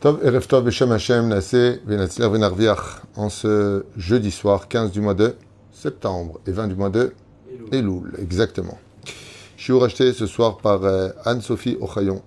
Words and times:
Tov 0.00 0.20
Erev 0.24 0.46
Tov 0.46 0.62
Beshem 0.62 0.92
Hashem 0.92 1.26
Nassé 1.26 1.80
Venatzler 1.84 2.28
Venarviach 2.28 3.02
en 3.16 3.28
ce 3.28 3.84
jeudi 3.96 4.30
soir 4.30 4.68
15 4.68 4.92
du 4.92 5.00
mois 5.00 5.14
de 5.14 5.34
septembre 5.72 6.38
et 6.46 6.52
20 6.52 6.68
du 6.68 6.76
mois 6.76 6.88
de 6.88 7.14
Elul, 7.72 8.14
exactement. 8.20 8.78
Je 9.56 9.64
suis 9.64 9.72
racheté 9.72 10.12
ce 10.12 10.26
soir 10.26 10.58
par 10.58 10.84
euh, 10.84 11.08
Anne-Sophie 11.24 11.76
Ochayon 11.80 12.22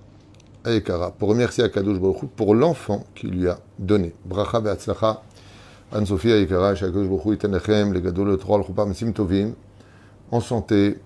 Ayekara 0.65 1.11
pour 1.11 1.29
remercier 1.29 1.63
Akadosh 1.63 1.97
Baruch 1.97 2.25
pour 2.35 2.55
l'enfant 2.55 3.05
qu'il 3.15 3.29
lui 3.29 3.47
a 3.47 3.57
donné. 3.79 4.13
Bracha 4.25 4.59
Be'atzlacha 4.59 5.23
Anne-Sophie 5.93 6.33
Ayekara 6.33 6.75
Shakadosh 6.75 7.07
Baruch 7.07 7.25
Hu 7.25 7.93
Legadol 7.93 8.27
Le 8.27 8.37
Trois 8.37 8.57
L'Chupa 8.57 8.83
Mesim 8.83 9.13
Tovim 9.13 9.53
en 10.29 10.41
santé, 10.41 10.97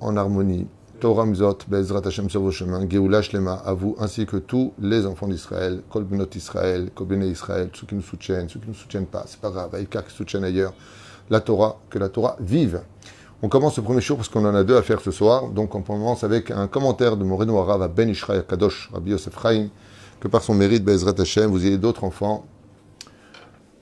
en 0.00 0.16
harmonie, 0.16 0.68
Torah 1.04 1.26
Mzot, 1.26 1.58
Bezrat 1.68 2.00
Hashem 2.06 2.30
sur 2.30 2.40
vos 2.40 2.50
chemins, 2.50 2.88
Geoula 2.88 3.20
Shlema, 3.20 3.56
à 3.66 3.74
vous, 3.74 3.94
ainsi 4.00 4.24
que 4.24 4.38
tous 4.38 4.72
les 4.80 5.04
enfants 5.04 5.28
d'Israël, 5.28 5.82
Kol 5.90 6.04
Benot 6.04 6.30
Israël, 6.34 6.88
Kol 6.94 7.22
Israël, 7.24 7.68
ceux 7.74 7.86
qui 7.86 7.94
nous 7.94 8.00
soutiennent, 8.00 8.48
ceux 8.48 8.58
qui 8.58 8.68
ne 8.68 8.72
nous 8.72 8.78
soutiennent 8.78 9.04
pas, 9.04 9.24
c'est 9.26 9.38
pas 9.38 9.50
grave, 9.50 9.74
Aïka 9.74 10.00
qui 10.00 10.16
soutiennent 10.16 10.44
ailleurs, 10.44 10.72
la 11.28 11.40
Torah, 11.40 11.78
que 11.90 11.98
la 11.98 12.08
Torah 12.08 12.38
vive. 12.40 12.80
On 13.42 13.50
commence 13.50 13.76
le 13.76 13.82
premier 13.82 14.00
jour 14.00 14.16
parce 14.16 14.30
qu'on 14.30 14.46
en 14.46 14.54
a 14.54 14.64
deux 14.64 14.78
à 14.78 14.80
faire 14.80 15.02
ce 15.02 15.10
soir, 15.10 15.48
donc 15.48 15.74
on 15.74 15.82
commence 15.82 16.24
avec 16.24 16.50
un 16.50 16.68
commentaire 16.68 17.18
de 17.18 17.24
Moreno 17.24 17.58
Arav 17.58 17.86
Ben 17.94 18.08
Ishraï 18.08 18.42
Kadosh, 18.48 18.88
Rabbi 18.90 19.10
Yosef 19.10 19.38
Chaim, 19.42 19.68
que 20.20 20.28
par 20.28 20.40
son 20.40 20.54
mérite, 20.54 20.84
Bezrat 20.86 21.20
Hashem, 21.20 21.50
vous 21.50 21.66
ayez 21.66 21.76
d'autres 21.76 22.04
enfants, 22.04 22.46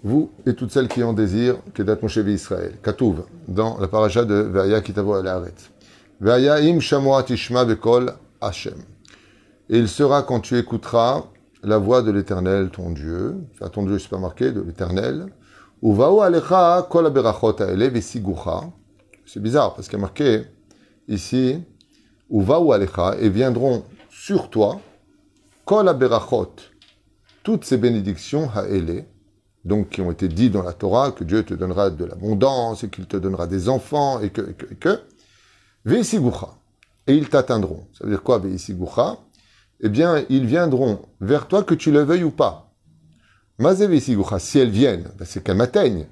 vous 0.03 0.33
et 0.45 0.55
toutes 0.55 0.73
celles 0.73 0.89
qui 0.89 1.05
en 1.05 1.13
désirent, 1.13 1.59
que 1.73 1.85
Moshe 2.03 2.17
Israël, 2.17 2.79
Katouv, 2.83 3.23
dans 3.47 3.79
la 3.79 3.87
paracha 3.87 4.25
de 4.25 4.35
Ve'aya 4.35 4.81
Kitavo 4.81 5.15
al 5.15 5.29
Et 6.25 6.29
il 9.71 9.89
sera 9.89 10.23
quand 10.23 10.39
tu 10.39 10.57
écouteras 10.57 11.25
la 11.65 11.79
voix 11.79 12.03
de 12.03 12.13
l'Éternel, 12.13 12.71
ton 12.71 12.91
Dieu, 12.91 13.39
enfin 13.53 13.69
ton 13.69 13.85
Dieu, 13.85 13.99
c'est 13.99 14.09
pas 14.09 14.19
marqué, 14.19 14.53
de 14.53 14.61
l'Éternel, 14.61 15.27
ou 15.81 16.01
alecha 16.01 16.87
kol. 16.89 17.13
C'est 19.27 19.43
bizarre, 19.43 19.75
parce 19.75 19.89
qu'il 19.89 19.99
y 19.99 20.01
a 20.01 20.03
marqué 20.03 20.43
ici, 21.09 21.61
ou 22.31 22.73
alecha, 22.73 23.17
et 23.19 23.29
viendront 23.29 23.83
sur 24.09 24.49
toi, 24.49 24.81
kol 25.65 25.91
toutes 27.43 27.65
ces 27.65 27.79
bénédictions 27.79 28.49
ha'ele, 28.55 29.07
donc 29.65 29.89
qui 29.89 30.01
ont 30.01 30.13
été 30.13 30.29
dites 30.29 30.53
dans 30.53 30.63
la 30.63 30.73
Torah, 30.73 31.11
que 31.11 31.25
Dieu 31.25 31.43
te 31.43 31.55
donnera 31.55 31.91
de 31.91 32.05
l'abondance, 32.05 32.85
et 32.85 32.91
qu'il 32.91 33.07
te 33.07 33.17
donnera 33.17 33.49
des 33.49 33.69
enfants, 33.69 34.21
et 34.21 34.31
que, 34.31 34.43
et 34.43 34.55
que, 34.55 34.73
et 34.73 34.77
que, 34.77 35.01
Veisigucha. 35.85 36.49
Et 37.07 37.15
ils 37.15 37.29
t'atteindront. 37.29 37.87
Ça 37.93 38.05
veut 38.05 38.11
dire 38.11 38.23
quoi, 38.23 38.39
Veisigucha? 38.39 39.19
Eh 39.81 39.89
bien, 39.89 40.25
ils 40.29 40.47
viendront 40.47 41.03
vers 41.21 41.49
toi 41.49 41.65
que 41.65 41.75
tu 41.75 41.91
le 41.91 42.03
veuilles 42.03 42.23
ou 42.23 42.31
pas. 42.31 42.73
Mazé 43.59 43.87
Veisigucha, 43.87 44.39
si 44.39 44.59
elles 44.59 44.71
viennent, 44.71 45.11
ben 45.19 45.25
c'est 45.25 45.43
qu'elles 45.43 45.57
m'atteignent. 45.57 46.07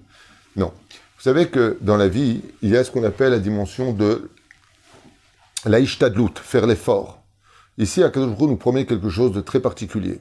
Non. 0.56 0.72
Vous 1.16 1.22
savez 1.22 1.48
que 1.48 1.78
dans 1.80 1.96
la 1.96 2.08
vie, 2.08 2.40
il 2.62 2.70
y 2.70 2.76
a 2.76 2.82
ce 2.82 2.90
qu'on 2.90 3.04
appelle 3.04 3.32
la 3.32 3.38
dimension 3.38 3.92
de 3.92 4.30
l'Aïshtadlout, 5.64 6.32
faire 6.36 6.66
l'effort. 6.66 7.22
Ici, 7.78 8.02
Akadosh 8.02 8.38
nous 8.38 8.56
promet 8.56 8.86
quelque 8.86 9.10
chose 9.10 9.32
de 9.32 9.40
très 9.40 9.60
particulier. 9.60 10.20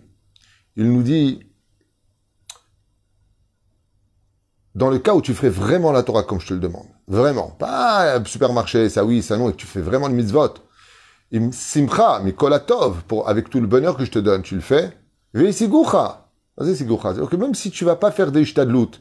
Il 0.75 0.91
nous 0.91 1.03
dit, 1.03 1.39
dans 4.79 4.89
le 4.89 4.97
cas 4.97 5.13
où 5.13 5.21
tu 5.21 5.33
ferais 5.33 5.49
vraiment 5.49 5.91
la 5.91 6.03
Torah 6.03 6.23
comme 6.23 6.39
je 6.39 6.47
te 6.47 6.53
le 6.53 6.61
demande, 6.61 6.87
vraiment, 7.09 7.49
pas 7.59 8.23
supermarché, 8.23 8.87
ça 8.87 9.03
oui, 9.03 9.21
ça 9.21 9.35
non, 9.35 9.49
et 9.49 9.51
que 9.51 9.57
tu 9.57 9.67
fais 9.67 9.81
vraiment 9.81 10.07
le 10.07 10.13
mitzvot, 10.13 10.53
im 11.33 11.51
simcha, 11.51 12.21
mikolatov, 12.23 13.03
pour, 13.05 13.27
avec 13.27 13.49
tout 13.49 13.59
le 13.59 13.67
bonheur 13.67 13.97
que 13.97 14.05
je 14.05 14.11
te 14.11 14.19
donne, 14.19 14.41
tu 14.41 14.55
le 14.55 14.61
fais. 14.61 14.97
C'est-à-dire 15.33 17.29
que 17.29 17.35
même 17.35 17.55
si 17.55 17.71
tu 17.71 17.83
vas 17.83 17.97
pas 17.97 18.11
faire 18.11 18.31
des 18.31 18.41
ishtadlout, 18.41 18.91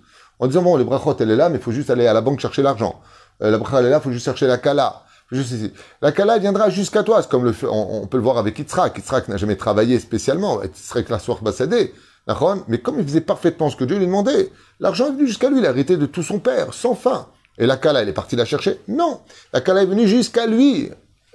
en 0.41 0.49
disant 0.49 0.63
bon, 0.63 0.77
les 0.77 0.83
brachot, 0.83 1.17
elle 1.21 1.31
est 1.31 1.37
là, 1.37 1.49
mais 1.49 1.59
il 1.59 1.63
faut 1.63 1.71
juste 1.71 1.91
aller 1.91 2.09
à 2.09 2.13
la 2.13 2.23
banque 2.23 2.41
chercher 2.41 2.63
l'argent. 2.63 3.01
Euh, 3.43 3.53
la 3.53 3.59
bracha, 3.59 3.79
elle 3.79 3.87
est 3.87 3.91
là, 3.91 3.99
il 3.99 4.03
faut 4.03 4.11
juste 4.11 4.25
chercher 4.25 4.49
la 4.49 4.59
kala. 4.59 5.05
Juste 5.31 5.53
ici. 5.53 5.73
La 6.03 6.11
kala 6.11 6.39
viendra 6.39 6.71
jusqu'à 6.71 7.05
toi, 7.05 7.23
comme 7.23 7.45
le, 7.45 7.55
on, 7.71 8.07
peut 8.09 8.17
le 8.17 8.25
voir 8.25 8.39
avec 8.39 8.59
Yitzhak. 8.59 8.97
Yitzhak 8.97 9.29
n'a 9.29 9.37
jamais 9.37 9.57
travaillé 9.57 10.01
spécialement, 10.01 10.59
que 10.59 11.11
la 11.11 11.19
soir 11.21 11.41
bassadé. 11.43 11.95
Mais 12.69 12.79
comme 12.79 12.99
il 12.99 13.05
faisait 13.05 13.23
parfaitement 13.23 13.71
ce 13.71 13.77
que 13.77 13.85
Dieu 13.85 13.99
lui 13.99 14.07
demandait, 14.07 14.51
l'argent 14.81 15.07
est 15.07 15.13
venu 15.13 15.27
jusqu'à 15.27 15.49
lui, 15.49 15.59
il 15.59 15.67
a 15.67 15.71
hérité 15.71 15.97
de 15.97 16.07
tout 16.07 16.23
son 16.23 16.39
père, 16.39 16.75
sans 16.75 16.95
fin. 16.95 17.29
Et 17.57 17.67
la 17.67 17.77
Kala, 17.77 18.03
elle 18.03 18.09
est 18.09 18.13
partie 18.15 18.37
la 18.37 18.45
chercher? 18.45 18.81
Non 18.87 19.21
La 19.53 19.61
Kala 19.61 19.83
est 19.83 19.87
venue 19.87 20.07
jusqu'à 20.07 20.47
lui. 20.47 20.91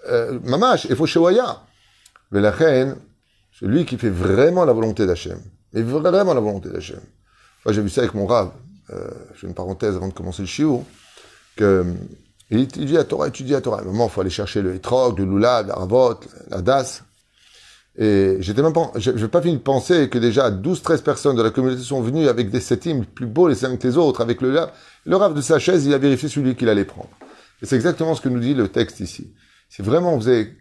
Euh, 0.09 0.39
Mamash, 0.43 0.85
et 0.85 0.95
Foshewaya. 0.95 1.63
Mais 2.31 2.41
la 2.41 2.51
reine, 2.51 2.95
c'est 3.57 3.65
lui 3.65 3.85
qui 3.85 3.97
fait 3.97 4.09
vraiment 4.09 4.65
la 4.65 4.73
volonté 4.73 5.05
d'Hachem. 5.05 5.39
Et 5.73 5.81
vraiment 5.81 6.33
la 6.33 6.39
volonté 6.39 6.69
d'Hachem. 6.69 7.01
Moi, 7.65 7.73
j'ai 7.73 7.81
vu 7.81 7.89
ça 7.89 8.01
avec 8.01 8.13
mon 8.13 8.25
rave. 8.25 8.51
Euh, 8.91 9.09
j'ai 9.39 9.47
une 9.47 9.53
parenthèse 9.53 9.95
avant 9.95 10.09
de 10.09 10.13
commencer 10.13 10.41
le 10.43 10.47
shiur. 10.47 10.83
Que, 11.55 11.85
il 12.49 12.59
étudie 12.59 12.93
la 12.93 13.03
Torah, 13.03 13.27
étudie 13.27 13.53
la 13.53 13.61
Torah. 13.61 13.79
À 13.79 13.81
un 13.81 13.85
moment, 13.85 14.05
il 14.05 14.11
faut 14.11 14.21
aller 14.21 14.29
chercher 14.29 14.61
le 14.61 14.75
Hitrog, 14.75 15.17
le 15.17 15.25
Lula, 15.25 15.63
la 15.63 15.75
Ravot, 15.75 16.19
la 16.49 16.61
Das. 16.61 17.03
Et 17.95 18.37
j'étais 18.39 18.63
même 18.63 18.73
pas, 18.73 18.91
je 18.95 19.11
n'ai 19.11 19.27
pas 19.27 19.41
fini 19.41 19.55
de 19.55 19.61
penser 19.61 20.09
que 20.09 20.17
déjà 20.17 20.49
12-13 20.49 21.03
personnes 21.03 21.35
de 21.35 21.43
la 21.43 21.51
communauté 21.51 21.83
sont 21.83 22.01
venues 22.01 22.27
avec 22.27 22.49
des 22.49 22.59
septimes 22.59 23.05
plus 23.05 23.27
beaux 23.27 23.47
les 23.47 23.65
uns 23.65 23.77
que 23.77 23.87
les 23.87 23.97
autres, 23.97 24.21
avec 24.21 24.41
le. 24.41 24.67
Le 25.05 25.15
rave 25.15 25.33
de 25.33 25.41
sa 25.41 25.59
chaise, 25.59 25.85
il 25.85 25.93
a 25.93 25.97
vérifié 25.97 26.29
celui 26.29 26.55
qu'il 26.55 26.69
allait 26.69 26.85
prendre. 26.85 27.09
Et 27.61 27.65
c'est 27.65 27.75
exactement 27.75 28.15
ce 28.15 28.21
que 28.21 28.29
nous 28.29 28.39
dit 28.39 28.53
le 28.53 28.69
texte 28.69 28.99
ici. 28.99 29.33
C'est 29.69 29.83
vraiment, 29.83 30.17
vous 30.17 30.27
avez, 30.27 30.55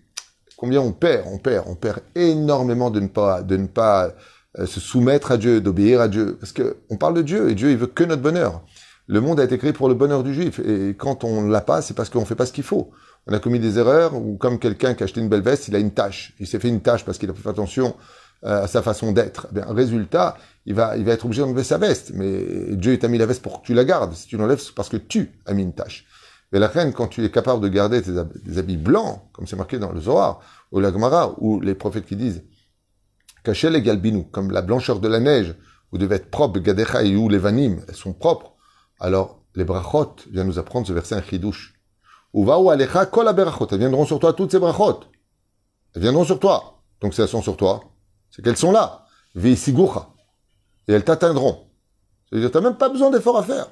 combien 0.57 0.81
on 0.81 0.93
perd, 0.93 1.27
on 1.31 1.39
perd, 1.39 1.67
on 1.69 1.75
perd 1.75 2.01
énormément 2.15 2.91
de 2.91 3.01
ne 3.01 3.09
pas, 3.09 3.43
de 3.43 3.57
ne 3.57 3.67
pas 3.67 4.13
euh, 4.59 4.67
se 4.67 4.81
soumettre 4.81 5.33
à 5.33 5.37
Dieu, 5.39 5.61
d'obéir 5.61 6.01
à 6.01 6.09
Dieu. 6.09 6.37
Parce 6.39 6.53
que 6.53 6.77
on 6.91 6.97
parle 6.97 7.15
de 7.15 7.23
Dieu 7.23 7.51
et 7.51 7.55
Dieu, 7.55 7.71
il 7.71 7.79
veut 7.79 7.87
que 7.87 8.05
notre 8.05 8.23
bonheur. 8.23 8.63
Le 9.07 9.21
monde 9.21 9.41
a 9.41 9.45
été 9.45 9.59
créé 9.59 9.73
pour 9.73 9.89
le 9.89 9.95
bonheur 9.95 10.23
du 10.23 10.35
juif. 10.35 10.61
Et 10.61 10.95
quand 10.99 11.25
on 11.25 11.49
l'a 11.49 11.61
pas, 11.61 11.83
c'est 11.83 11.95
parce 11.95 12.11
qu'on 12.11 12.25
fait 12.25 12.35
pas 12.35 12.47
ce 12.47 12.53
qu'il 12.53 12.65
faut 12.65 12.91
on 13.27 13.33
a 13.33 13.39
commis 13.39 13.61
des 13.61 13.79
erreurs, 13.79 14.15
ou 14.15 14.37
comme 14.37 14.59
quelqu'un 14.59 14.95
qui 14.95 15.03
a 15.03 15.05
acheté 15.05 15.21
une 15.21 15.29
belle 15.29 15.43
veste, 15.43 15.69
il 15.69 15.77
a 15.77 15.79
une 15.79 15.93
tâche. 15.93 16.35
Il 16.41 16.47
s'est 16.47 16.59
fait 16.59 16.69
une 16.69 16.81
tâche 16.81 17.05
parce 17.05 17.19
qu'il 17.19 17.31
a 17.31 17.35
fait 17.35 17.49
attention 17.49 17.95
euh, 18.45 18.65
à 18.65 18.67
sa 18.67 18.83
façon 18.83 19.13
d'être. 19.13 19.47
Eh 19.57 19.61
résultat, 19.73 20.37
il 20.67 20.75
va, 20.75 20.97
il 20.97 21.05
va 21.05 21.13
être 21.13 21.25
obligé 21.25 21.43
d'enlever 21.43 21.63
sa 21.63 21.79
veste. 21.79 22.11
Mais 22.15 22.75
Dieu 22.75 22.99
t'a 22.99 23.09
mis 23.09 23.19
la 23.19 23.27
veste 23.27 23.43
pour 23.43 23.63
que 23.63 23.67
tu 23.67 23.75
la 23.75 23.85
gardes. 23.85 24.13
Si 24.15 24.27
tu 24.27 24.37
l'enlèves, 24.37 24.61
c'est 24.61 24.75
parce 24.75 24.89
que 24.89 24.97
tu 24.97 25.31
as 25.47 25.55
mis 25.55 25.63
une 25.63 25.73
tâche. 25.73 26.05
Mais 26.51 26.59
la 26.59 26.67
reine, 26.69 26.93
quand 26.93 27.07
tu 27.07 27.25
es 27.25 27.31
capable 27.31 27.63
de 27.63 27.69
garder 27.69 28.03
tes 28.03 28.13
des 28.45 28.59
habits 28.59 28.77
blancs, 28.77 29.23
comme 29.33 29.47
c'est 29.47 29.57
marqué 29.57 29.79
dans 29.79 29.93
le 29.93 30.01
Zohar, 30.01 30.41
ou 30.71 30.81
la 30.81 30.93
Gemara, 30.93 31.35
ou 31.39 31.61
les 31.61 31.75
prophètes 31.75 32.07
qui 32.07 32.17
disent, 32.17 32.43
cacher 33.45 33.71
les 33.71 33.83
galbinou, 33.83 34.25
comme 34.25 34.51
la 34.51 34.63
blancheur 34.63 35.01
de 35.01 35.09
la 35.09 35.21
neige, 35.21 35.55
vous 35.93 35.99
devez 35.99 36.17
être 36.17 36.31
propre, 36.31 36.59
gadecha 36.59 37.05
ou 37.05 37.29
les 37.29 37.39
vanim, 37.39 37.81
elles 37.89 37.95
sont 37.95 38.13
propres. 38.13 38.53
Alors, 38.99 39.43
les 39.55 39.65
brachot 39.65 40.17
viennent 40.31 40.47
nous 40.47 40.59
apprendre 40.59 40.87
ce 40.87 40.93
verset 40.93 41.15
un 41.15 41.23
chidouche. 41.23 41.75
Alecha 42.35 43.07
kol 43.07 43.29
Elles 43.29 43.79
viendront 43.79 44.07
sur 44.07 44.19
toi 44.19 44.33
toutes 44.33 44.53
ces 44.53 44.59
brachot. 44.59 45.01
Elles 45.95 46.03
viendront 46.03 46.25
sur 46.25 46.39
toi. 46.39 46.83
Donc 47.01 47.15
si 47.15 47.21
elles 47.21 47.29
sont 47.29 47.43
sur 47.43 47.57
toi, 47.57 47.83
c'est 48.31 48.43
qu'elles 48.43 48.57
sont 48.57 48.73
là. 48.73 49.07
Veisigucha. 49.35 50.09
Et 50.89 50.93
elles 50.93 51.05
t'atteindront. 51.05 51.69
C'est-à-dire, 52.29 52.51
tu 52.51 52.57
n'as 52.57 52.63
même 52.63 52.77
pas 52.77 52.89
besoin 52.89 53.11
d'efforts 53.11 53.39
à 53.39 53.43
faire. 53.43 53.67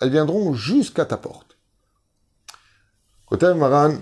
Elles 0.00 0.10
viendront 0.10 0.54
jusqu'à 0.54 1.04
ta 1.04 1.16
porte. 1.16 1.58
Côté 3.26 3.52
Maran, 3.54 3.96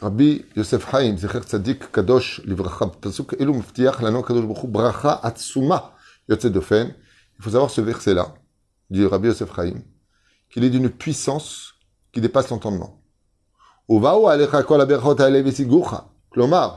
Rabbi 0.00 0.44
Yosef 0.56 0.94
Haim, 0.94 1.16
Zecher 1.16 1.40
Tzadik 1.40 1.92
Kadosh, 1.92 2.40
Livracha, 2.44 2.86
Pasuk, 2.86 3.34
Elu 3.38 3.52
Mftiach, 3.52 4.00
Lano 4.00 4.22
Kadosh 4.22 4.46
Baruch 4.46 4.66
Bracha 4.66 5.20
Atsuma, 5.22 5.94
Yotze 6.28 6.46
Dofen. 6.46 6.94
Il 7.38 7.44
faut 7.44 7.50
savoir 7.50 7.70
ce 7.70 7.80
verset-là, 7.80 8.34
dit 8.88 9.04
Rabbi 9.04 9.28
Yosef 9.28 9.58
Haim, 9.58 9.82
qu'il 10.50 10.64
est 10.64 10.70
d'une 10.70 10.90
puissance 10.90 11.74
qui 12.12 12.20
dépasse 12.20 12.50
l'entendement 12.50 12.99
ובאו 13.89 14.29
עליך 14.29 14.57
כל 14.65 14.81
הברכות 14.81 15.19
האלה 15.19 15.41
וסיגוך. 15.45 15.93
כלומר, 16.29 16.69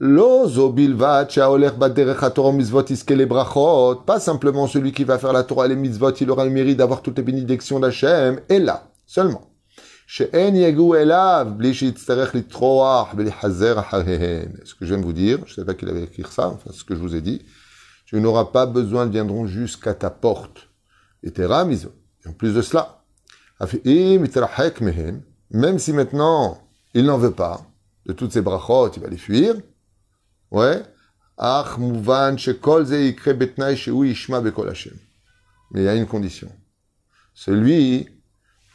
לא 0.00 0.44
זו 0.48 0.72
בלבד 0.72 1.24
שההולך 1.28 1.74
בדרך 1.74 2.22
התורה 2.24 2.48
ומצוות 2.48 2.90
יזכה 2.90 3.14
לברכות, 3.14 4.06
pas 4.06 4.20
simplement 4.20 4.66
celui 4.66 4.92
qui 4.92 5.04
va 5.04 5.18
faire 5.18 5.32
la 5.32 5.44
Torah 5.44 5.66
et 5.66 5.68
les 5.68 5.76
mitzvot, 5.76 6.10
il 6.20 6.30
aura 6.30 6.44
le 6.44 6.50
mérite 6.50 6.78
d'avoir 6.78 7.00
toutes 7.00 7.16
les 7.18 7.22
bénédictions 7.22 7.80
d'Hachem, 7.80 8.40
et 8.48 8.58
là, 8.58 8.82
seulement. 9.06 9.54
שאין 10.06 10.56
יגעו 10.56 10.94
אליו 10.94 11.46
בלי 11.56 11.74
שיצטרך 11.74 12.34
לטרוח 12.34 13.14
ולחזר 13.16 13.80
אחריהן. 13.80 14.48
Ce 14.64 14.74
que 14.74 14.84
je 14.84 14.94
viens 14.94 14.98
de 14.98 15.04
vous 15.04 15.12
dire, 15.12 15.38
je 15.46 15.52
ne 15.52 15.56
sais 15.56 15.64
pas 15.64 15.74
qu'il 15.74 15.88
avait 15.88 16.02
écrit 16.02 16.24
ça, 16.30 16.48
enfin 16.48 16.70
ce 16.72 16.84
que 16.84 16.94
je 16.94 17.00
vous 17.00 17.16
ai 17.16 17.20
dit, 17.20 17.42
tu 18.04 18.20
n'auras 18.20 18.44
pas 18.46 18.66
besoin, 18.66 19.06
ils 19.06 19.12
viendront 19.12 19.46
jusqu'à 19.46 19.94
ta 19.94 20.10
porte. 20.10 20.68
Et 21.22 21.30
tes 21.30 21.48
miso. 21.66 21.90
Et 22.24 22.28
en 22.28 22.32
plus 22.32 22.52
de 22.54 22.60
cela, 22.60 23.00
même 25.51 25.79
si 25.79 25.93
maintenant, 25.93 26.61
il 26.93 27.05
n'en 27.05 27.17
veut 27.17 27.33
pas, 27.33 27.65
de 28.05 28.13
toutes 28.13 28.31
ces 28.31 28.41
brachot, 28.41 28.91
il 28.93 29.01
va 29.01 29.07
les 29.07 29.17
fuir, 29.17 29.55
ouais, 30.51 30.83
mais 35.71 35.81
il 35.81 35.83
y 35.83 35.87
a 35.87 35.95
une 35.95 36.07
condition. 36.07 36.51
Celui 37.33 38.09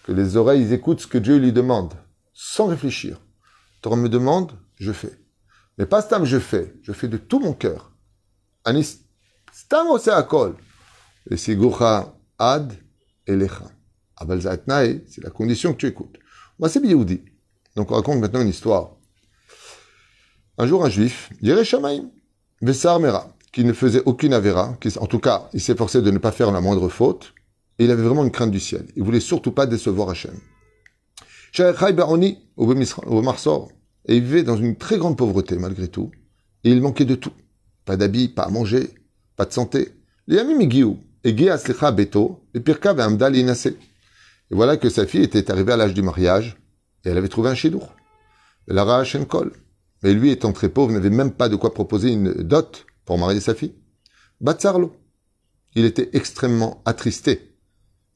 que 0.04 0.12
les 0.12 0.36
oreilles 0.36 0.72
écoutent 0.72 1.00
ce 1.00 1.06
que 1.06 1.18
Dieu 1.18 1.36
lui 1.36 1.52
demande, 1.52 1.94
sans 2.32 2.66
réfléchir. 2.66 3.20
Torah 3.82 3.96
me 3.96 4.08
demande, 4.08 4.52
je 4.76 4.92
fais. 4.92 5.18
Mais 5.76 5.86
pas 5.86 6.00
stam 6.00 6.24
je 6.24 6.38
fais, 6.38 6.74
je 6.82 6.92
fais 6.92 7.08
de 7.08 7.16
tout 7.16 7.40
mon 7.40 7.52
cœur. 7.52 7.92
Anis, 8.64 9.04
Stam 9.52 9.86
akol. 10.08 10.56
Et 11.30 11.36
sigucha 11.36 12.12
ad 12.38 12.72
elecha. 13.26 13.70
Zatnae, 14.38 15.04
c'est 15.06 15.22
la 15.22 15.30
condition 15.30 15.72
que 15.72 15.78
tu 15.78 15.86
écoutes. 15.86 16.18
Moi, 16.58 16.68
c'est 16.68 16.80
Biyoudi. 16.80 17.22
Donc, 17.76 17.90
on 17.90 17.94
raconte 17.94 18.20
maintenant 18.20 18.40
une 18.40 18.48
histoire. 18.48 18.92
Un 20.56 20.66
jour, 20.66 20.84
un 20.84 20.88
juif, 20.88 21.30
Yere 21.42 21.64
Shamaim, 21.64 22.10
Vessar 22.62 23.00
Mera, 23.00 23.34
qui 23.52 23.64
ne 23.64 23.72
faisait 23.72 24.02
aucune 24.04 24.32
avéra, 24.32 24.76
qui, 24.80 24.96
en 24.98 25.06
tout 25.06 25.18
cas, 25.18 25.48
il 25.52 25.60
s'efforçait 25.60 26.02
de 26.02 26.10
ne 26.12 26.18
pas 26.18 26.30
faire 26.30 26.52
la 26.52 26.60
moindre 26.60 26.88
faute, 26.88 27.34
et 27.78 27.84
il 27.84 27.90
avait 27.90 28.04
vraiment 28.04 28.24
une 28.24 28.30
crainte 28.30 28.52
du 28.52 28.60
ciel. 28.60 28.86
Il 28.94 29.02
voulait 29.02 29.18
surtout 29.18 29.50
pas 29.50 29.66
décevoir 29.66 30.10
Hachem. 30.10 30.38
Et 34.06 34.16
il 34.16 34.22
vivait 34.22 34.42
dans 34.44 34.56
une 34.56 34.76
très 34.76 34.98
grande 34.98 35.16
pauvreté, 35.16 35.56
malgré 35.56 35.88
tout, 35.88 36.12
et 36.62 36.70
il 36.70 36.80
manquait 36.80 37.04
de 37.04 37.16
tout. 37.16 37.32
Pas 37.84 37.96
d'habits, 37.96 38.28
pas 38.28 38.44
à 38.44 38.50
manger, 38.50 38.90
pas 39.36 39.44
de 39.44 39.52
santé. 39.52 39.88
Les 40.28 40.38
amis 40.38 40.54
Migiou, 40.54 40.98
et 41.24 41.32
Beto, 41.32 42.40
et 42.54 42.60
Pirka 42.60 42.90
Amdal 42.90 43.34
Et 44.50 44.54
voilà 44.54 44.76
que 44.76 44.88
sa 44.88 45.06
fille 45.06 45.22
était 45.22 45.50
arrivée 45.50 45.72
à 45.72 45.76
l'âge 45.76 45.94
du 45.94 46.02
mariage, 46.02 46.56
et 47.04 47.10
elle 47.10 47.18
avait 47.18 47.28
trouvé 47.28 47.50
un 47.50 47.54
chidour. 47.54 47.94
Lara 48.66 49.04
Kol. 49.28 49.52
Mais 50.02 50.12
lui, 50.12 50.30
étant 50.30 50.52
très 50.52 50.68
pauvre, 50.68 50.92
n'avait 50.92 51.10
même 51.10 51.32
pas 51.32 51.48
de 51.48 51.56
quoi 51.56 51.72
proposer 51.72 52.12
une 52.12 52.32
dot 52.32 52.86
pour 53.04 53.18
marier 53.18 53.40
sa 53.40 53.54
fille. 53.54 53.74
Batsarlo. 54.40 54.94
Il 55.74 55.84
était 55.84 56.10
extrêmement 56.12 56.82
attristé. 56.84 57.56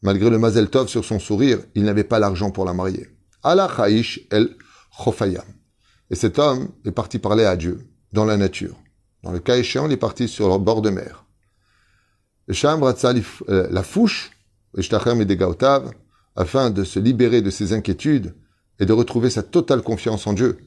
Malgré 0.02 0.30
le 0.30 0.38
mazel 0.38 0.70
tov 0.70 0.88
sur 0.88 1.04
son 1.04 1.18
sourire, 1.18 1.58
il 1.74 1.84
n'avait 1.84 2.04
pas 2.04 2.18
l'argent 2.18 2.50
pour 2.50 2.64
la 2.64 2.72
marier. 2.72 3.08
Allah 3.42 3.68
Chaïch 3.74 4.26
el. 4.30 4.56
Et 6.10 6.14
cet 6.14 6.38
homme 6.38 6.68
est 6.84 6.90
parti 6.90 7.18
parler 7.18 7.44
à 7.44 7.56
Dieu, 7.56 7.86
dans 8.12 8.24
la 8.24 8.36
nature. 8.36 8.76
Dans 9.22 9.32
le 9.32 9.38
cas 9.38 9.56
échéant, 9.56 9.86
il 9.86 9.92
est 9.92 9.96
parti 9.96 10.28
sur 10.28 10.48
le 10.48 10.58
bord 10.58 10.82
de 10.82 10.90
mer. 10.90 11.24
Euh, 12.50 13.68
la 13.70 13.82
fouche, 13.82 14.30
afin 16.38 16.70
de 16.70 16.84
se 16.84 17.00
libérer 17.00 17.42
de 17.42 17.50
ses 17.50 17.72
inquiétudes 17.72 18.34
et 18.78 18.86
de 18.86 18.92
retrouver 18.92 19.28
sa 19.28 19.42
totale 19.42 19.82
confiance 19.82 20.26
en 20.26 20.32
Dieu 20.32 20.58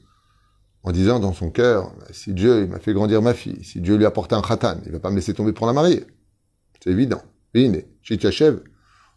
en 0.84 0.92
disant 0.92 1.18
dans 1.18 1.32
son 1.32 1.50
cœur, 1.50 1.92
si 2.10 2.34
Dieu 2.34 2.66
m'a 2.66 2.78
fait 2.78 2.92
grandir 2.92 3.22
ma 3.22 3.34
fille, 3.34 3.64
si 3.64 3.80
Dieu 3.80 3.96
lui 3.96 4.04
a 4.04 4.08
apporté 4.08 4.34
un 4.34 4.42
khatan, 4.42 4.78
il 4.84 4.92
va 4.92 4.98
pas 4.98 5.10
me 5.10 5.16
laisser 5.16 5.32
tomber 5.32 5.52
pour 5.52 5.66
la 5.66 5.72
marier. 5.72 6.04
C'est 6.82 6.90
évident. 6.90 7.22
Vine, 7.54 7.82
Chityachev, 8.02 8.58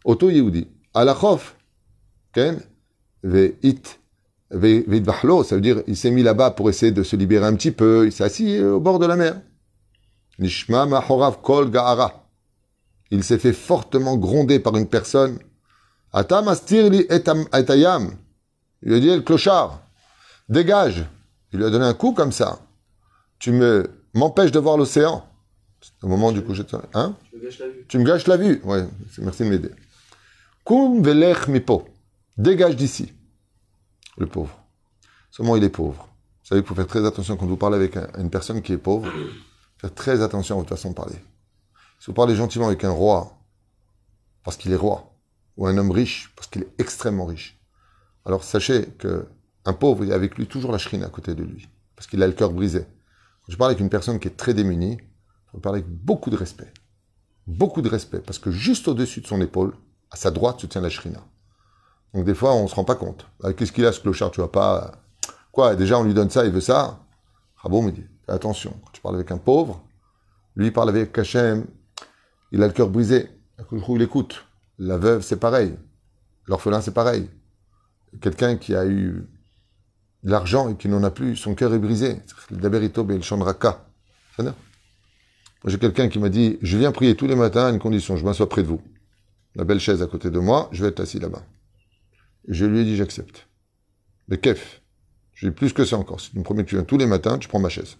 Oto 0.04 0.30
Yehudi, 0.30 0.68
Alachof, 0.94 1.56
Ken, 2.32 2.60
Veit, 3.22 3.58
Veit 4.50 5.04
ça 5.44 5.56
veut 5.56 5.60
dire, 5.60 5.82
il 5.86 5.96
s'est 5.96 6.12
mis 6.12 6.22
là-bas 6.22 6.52
pour 6.52 6.70
essayer 6.70 6.92
de 6.92 7.02
se 7.02 7.16
libérer 7.16 7.46
un 7.46 7.54
petit 7.54 7.72
peu, 7.72 8.06
il 8.06 8.12
s'est 8.12 8.24
assis 8.24 8.60
au 8.60 8.80
bord 8.80 8.98
de 8.98 9.06
la 9.06 9.16
mer. 9.16 9.42
Nishma 10.38 10.86
Mahorav 10.86 11.40
Kol 11.42 11.70
Ga'ara. 11.70 12.28
Il 13.10 13.24
s'est 13.24 13.38
fait 13.38 13.52
fortement 13.52 14.16
gronder 14.16 14.60
par 14.60 14.76
une 14.76 14.86
personne. 14.86 15.38
Atam 16.16 16.48
Astirli 16.48 17.06
Etayam. 17.10 18.16
Il 18.80 18.88
lui 18.88 18.96
a 18.96 19.00
dit, 19.00 19.14
le 19.14 19.20
clochard, 19.20 19.82
dégage. 20.48 21.04
Il 21.52 21.58
lui 21.58 21.66
a 21.66 21.70
donné 21.70 21.84
un 21.84 21.92
coup 21.92 22.12
comme 22.12 22.32
ça. 22.32 22.58
Tu 23.38 23.52
me 23.52 23.90
m'empêches 24.14 24.50
de 24.50 24.58
voir 24.58 24.78
l'océan. 24.78 25.28
Au 26.02 26.08
moment 26.08 26.32
du 26.32 26.42
coup, 26.42 26.54
je 26.54 26.62
te... 26.62 26.74
Hein? 26.94 27.14
Tu 27.30 27.36
me 27.36 27.42
gâches 27.44 27.58
la 27.58 27.66
vue. 27.68 27.84
Tu 27.86 27.98
me 27.98 28.04
gâches 28.04 28.26
la 28.26 28.36
vue. 28.38 28.60
Ouais, 28.64 28.88
merci 29.18 29.42
de 29.44 29.48
m'aider. 29.48 29.70
Kum 30.64 31.02
velech 31.02 31.48
mipo. 31.48 31.86
Dégage 32.38 32.76
d'ici. 32.76 33.12
Le 34.16 34.26
pauvre. 34.26 34.58
Seulement, 35.30 35.54
il 35.54 35.64
est 35.64 35.68
pauvre. 35.68 36.08
Vous 36.42 36.48
savez 36.48 36.62
qu'il 36.62 36.68
faut 36.68 36.74
faire 36.74 36.86
très 36.86 37.04
attention 37.04 37.36
quand 37.36 37.44
vous 37.44 37.58
parlez 37.58 37.76
avec 37.76 37.94
une 38.16 38.30
personne 38.30 38.62
qui 38.62 38.72
est 38.72 38.78
pauvre. 38.78 39.12
Faire 39.78 39.92
très 39.92 40.22
attention 40.22 40.54
à 40.54 40.58
votre 40.60 40.70
façon 40.70 40.90
de 40.90 40.94
parler. 40.94 41.18
Si 42.00 42.06
vous 42.06 42.14
parlez 42.14 42.34
gentiment 42.34 42.68
avec 42.68 42.84
un 42.84 42.90
roi, 42.90 43.36
parce 44.44 44.56
qu'il 44.56 44.72
est 44.72 44.76
roi, 44.76 45.12
ou 45.56 45.66
un 45.66 45.76
homme 45.78 45.90
riche, 45.90 46.32
parce 46.36 46.48
qu'il 46.48 46.62
est 46.62 46.72
extrêmement 46.78 47.26
riche, 47.26 47.58
alors 48.24 48.44
sachez 48.44 48.86
que 48.98 49.26
un 49.64 49.72
pauvre, 49.72 50.04
il 50.04 50.12
a 50.12 50.14
avec 50.14 50.36
lui 50.36 50.46
toujours 50.46 50.70
la 50.70 50.78
shrine 50.78 51.02
à 51.02 51.08
côté 51.08 51.34
de 51.34 51.42
lui, 51.42 51.68
parce 51.96 52.06
qu'il 52.06 52.22
a 52.22 52.26
le 52.26 52.32
cœur 52.32 52.52
brisé. 52.52 52.80
Quand 52.80 53.52
je 53.52 53.56
parle 53.56 53.70
avec 53.70 53.80
une 53.80 53.90
personne 53.90 54.20
qui 54.20 54.28
est 54.28 54.36
très 54.36 54.54
démunie, 54.54 54.98
je 55.54 55.58
parle 55.58 55.76
avec 55.76 55.88
beaucoup 55.88 56.30
de 56.30 56.36
respect. 56.36 56.72
Beaucoup 57.46 57.82
de 57.82 57.88
respect, 57.88 58.20
parce 58.20 58.38
que 58.38 58.50
juste 58.50 58.88
au-dessus 58.88 59.20
de 59.20 59.26
son 59.26 59.40
épaule, 59.40 59.74
à 60.10 60.16
sa 60.16 60.30
droite, 60.30 60.60
se 60.60 60.66
tient 60.66 60.80
la 60.80 60.90
shrina. 60.90 61.20
Donc 62.14 62.24
des 62.24 62.34
fois, 62.34 62.54
on 62.54 62.64
ne 62.64 62.68
se 62.68 62.74
rend 62.74 62.84
pas 62.84 62.94
compte. 62.94 63.26
Ah, 63.42 63.52
qu'est-ce 63.52 63.72
qu'il 63.72 63.86
a 63.86 63.92
ce 63.92 64.00
clochard 64.00 64.30
Tu 64.30 64.40
vois 64.40 64.52
pas? 64.52 64.92
Quoi 65.52 65.74
Déjà, 65.74 65.98
on 65.98 66.04
lui 66.04 66.14
donne 66.14 66.30
ça, 66.30 66.44
il 66.44 66.52
veut 66.52 66.60
ça? 66.60 67.00
Rabo 67.56 67.82
me 67.82 67.90
dit, 67.90 68.06
attention. 68.28 68.74
Quand 68.84 68.90
tu 68.92 69.00
parles 69.00 69.16
avec 69.16 69.30
un 69.30 69.38
pauvre, 69.38 69.82
lui 70.54 70.66
il 70.66 70.72
parle 70.72 70.88
avec 70.88 71.12
Kachem, 71.12 71.66
il 72.52 72.62
a 72.62 72.66
le 72.66 72.72
cœur 72.72 72.88
brisé. 72.88 73.30
Il 73.72 74.02
écoute. 74.02 74.44
La 74.78 74.98
veuve, 74.98 75.22
c'est 75.22 75.38
pareil. 75.38 75.74
L'orphelin, 76.46 76.80
c'est 76.80 76.94
pareil. 76.94 77.28
Quelqu'un 78.20 78.56
qui 78.56 78.74
a 78.74 78.86
eu 78.86 79.26
l'argent 80.22 80.68
et 80.68 80.76
qu'il 80.76 80.90
n'en 80.90 81.02
a 81.02 81.10
plus, 81.10 81.36
son 81.36 81.54
cœur 81.54 81.72
est 81.74 81.78
brisé. 81.78 82.20
Moi, 85.66 85.72
j'ai 85.72 85.78
quelqu'un 85.78 86.08
qui 86.08 86.18
m'a 86.18 86.28
dit, 86.28 86.58
je 86.62 86.76
viens 86.76 86.92
prier 86.92 87.16
tous 87.16 87.26
les 87.26 87.36
matins 87.36 87.66
à 87.66 87.70
une 87.70 87.78
condition, 87.78 88.16
je 88.16 88.24
m'assois 88.24 88.48
près 88.48 88.62
de 88.62 88.68
vous. 88.68 88.82
La 89.54 89.64
belle 89.64 89.80
chaise 89.80 90.02
à 90.02 90.06
côté 90.06 90.30
de 90.30 90.38
moi, 90.38 90.68
je 90.72 90.82
vais 90.82 90.90
être 90.90 91.00
assis 91.00 91.18
là-bas. 91.18 91.42
Je 92.48 92.66
lui 92.66 92.80
ai 92.80 92.84
dit, 92.84 92.96
j'accepte. 92.96 93.48
Mais 94.28 94.38
kef, 94.38 94.82
j'ai 95.34 95.50
plus 95.50 95.72
que 95.72 95.84
ça 95.84 95.96
encore. 95.96 96.20
Si 96.20 96.30
tu 96.30 96.38
me 96.38 96.44
promets 96.44 96.64
que 96.64 96.68
tu 96.68 96.76
viens 96.76 96.84
tous 96.84 96.98
les 96.98 97.06
matins, 97.06 97.38
tu 97.38 97.48
prends 97.48 97.58
ma 97.58 97.68
chaise. 97.68 97.96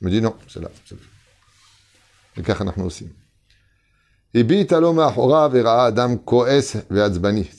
Il 0.00 0.06
me 0.06 0.10
dit, 0.10 0.20
non, 0.20 0.34
c'est 0.48 0.60
là. 0.60 0.70
Le 2.36 2.82
aussi. 2.82 3.08
C'est 4.34 4.42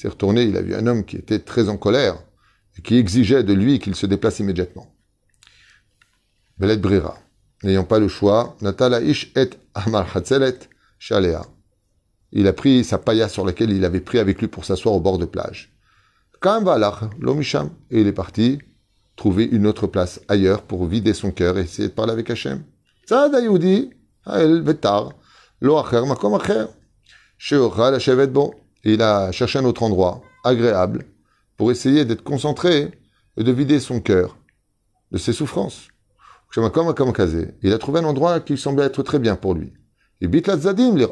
retourné, 0.10 0.44
il 0.44 0.58
a 0.58 0.62
vu 0.62 0.76
un 0.76 0.88
homme 0.88 1.06
qui 1.06 1.16
était 1.16 1.40
très 1.40 1.70
en 1.70 1.78
colère 1.78 2.18
et 2.78 2.82
qui 2.82 2.98
exigeait 2.98 3.44
de 3.44 3.54
lui 3.54 3.80
qu'il 3.80 3.96
se 3.96 4.06
déplace 4.06 4.40
immédiatement. 4.40 4.94
Belet 6.58 6.78
Brira, 6.78 7.18
n'ayant 7.64 7.86
pas 7.86 8.00
le 8.00 8.10
choix, 8.10 8.58
Ish 8.62 9.32
et 9.38 9.50
Amar 9.74 10.16
Hatzelet 10.16 10.60
Shalea. 11.00 11.46
Il 12.34 12.48
a 12.48 12.54
pris 12.54 12.84
sa 12.84 12.98
pailla 12.98 13.30
sur 13.30 13.46
laquelle 13.46 13.72
il 13.72 13.86
avait 13.86 14.02
pris 14.02 14.20
avec 14.20 14.42
lui 14.42 14.48
pour 14.48 14.66
s'asseoir 14.66 14.96
au 14.96 15.00
bord 15.00 15.18
de 15.18 15.26
plage. 15.26 15.72
Lomisham. 17.20 17.70
Et 17.90 18.02
il 18.02 18.08
est 18.08 18.12
parti 18.12 18.60
trouver 19.16 19.46
une 19.46 19.66
autre 19.66 19.88
place 19.88 20.20
ailleurs 20.28 20.62
pour 20.62 20.86
vider 20.86 21.14
son 21.14 21.32
cœur 21.32 21.58
et 21.58 21.62
essayer 21.62 21.88
de 21.88 21.94
parler 21.94 22.12
avec 22.12 22.30
Hachem. 22.30 22.64
Vetar, 24.28 25.14
Il 28.88 29.02
a 29.02 29.32
cherché 29.32 29.58
un 29.58 29.66
autre 29.66 29.82
endroit, 29.82 30.22
agréable, 30.44 31.06
pour 31.58 31.72
essayer 31.72 32.06
d'être 32.06 32.24
concentré 32.24 32.92
et 33.36 33.44
de 33.44 33.52
vider 33.52 33.80
son 33.80 34.00
cœur 34.00 34.38
de 35.12 35.18
ses 35.18 35.34
souffrances. 35.34 35.88
Il 36.56 37.74
a 37.74 37.78
trouvé 37.80 38.00
un 38.00 38.06
endroit 38.06 38.40
qui 38.42 38.58
semblait 38.58 38.86
être 38.86 39.02
très 39.02 39.18
bien 39.18 39.36
pour 39.36 39.56
lui. 39.56 39.74
Il 40.22 40.28
bit 40.28 40.46
la 40.46 40.58
zadim, 40.58 40.96
le. 40.96 41.08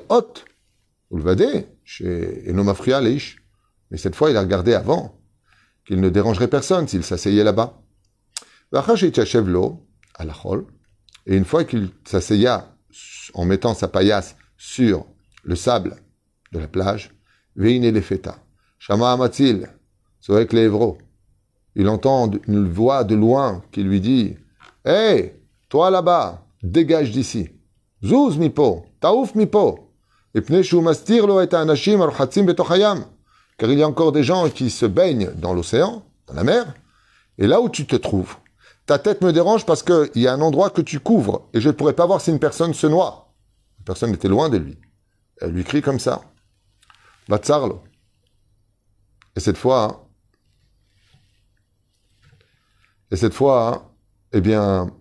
Mais 3.92 3.98
cette 3.98 4.16
fois, 4.16 4.30
il 4.30 4.38
a 4.38 4.42
regardé 4.42 4.76
avant 4.76 5.20
qu'il 5.86 6.00
ne 6.00 6.10
dérangerait 6.10 6.48
personne 6.48 6.88
s'il 6.88 7.04
s'asseyait 7.04 7.44
là-bas. 7.44 7.82
Et 11.26 11.36
une 11.36 11.46
fois 11.46 11.64
qu'il 11.64 11.90
s'asseya 12.06 12.76
en 13.34 13.46
mettant 13.46 13.74
sa 13.74 13.88
paillasse 13.88 14.36
sur 14.64 15.06
le 15.44 15.56
sable 15.56 15.98
de 16.54 16.60
la 16.60 16.68
plage, 16.68 17.12
Veine 17.58 17.90
les 17.90 18.02
feta. 18.02 18.38
Shama 18.80 19.12
Amatil, 19.12 19.68
que 20.26 20.56
l'Hévro, 20.56 20.98
il 21.76 21.90
entend 21.90 22.32
une 22.48 22.70
voix 22.70 23.04
de 23.04 23.14
loin 23.14 23.62
qui 23.74 23.84
lui 23.84 24.00
dit 24.00 24.38
Hé, 24.86 25.36
toi 25.68 25.92
là-bas, 25.92 26.46
dégage 26.64 27.12
d'ici. 27.12 27.50
Zouz 28.04 28.38
mipo, 28.38 28.86
taouf 29.02 29.36
mipo. 29.36 29.92
Et 30.34 30.42
mastir 30.82 31.28
lo 31.28 31.42
et 31.42 31.54
anashim 31.54 32.00
betochayam. 32.46 33.04
Car 33.58 33.70
il 33.70 33.80
y 33.80 33.84
a 33.84 33.88
encore 33.88 34.14
des 34.14 34.24
gens 34.24 34.50
qui 34.50 34.70
se 34.70 34.86
baignent 34.86 35.32
dans 35.36 35.54
l'océan, 35.54 36.04
dans 36.28 36.34
la 36.34 36.44
mer, 36.44 36.74
et 37.38 37.48
là 37.48 37.60
où 37.60 37.70
tu 37.70 37.86
te 37.86 37.98
trouves, 37.98 38.38
ta 38.86 38.98
tête 38.98 39.22
me 39.22 39.34
dérange 39.34 39.66
parce 39.66 39.84
qu'il 39.84 40.10
y 40.16 40.28
a 40.28 40.34
un 40.34 40.42
endroit 40.42 40.70
que 40.70 40.82
tu 40.82 41.00
couvres, 41.00 41.50
et 41.54 41.60
je 41.60 41.68
ne 41.68 41.74
pourrais 41.74 41.94
pas 41.94 42.06
voir 42.06 42.22
si 42.22 42.32
une 42.32 42.40
personne 42.40 42.74
se 42.74 42.88
noie. 42.88 43.23
La 43.84 43.86
personne 43.86 44.14
était 44.14 44.30
loin 44.30 44.50
de 44.50 44.58
lui. 44.58 44.78
Elle 45.42 45.52
lui 45.52 45.64
crie 45.64 45.82
comme 45.82 46.00
ça. 46.00 46.22
Batsarlo. 47.28 47.84
Et 49.36 49.40
cette 49.40 49.58
fois, 49.58 50.04
Et 53.14 53.16
cette 53.16 53.36
fois, 53.36 53.70
hein, 53.70 53.84
eh 54.32 54.42
bien, 54.42 54.92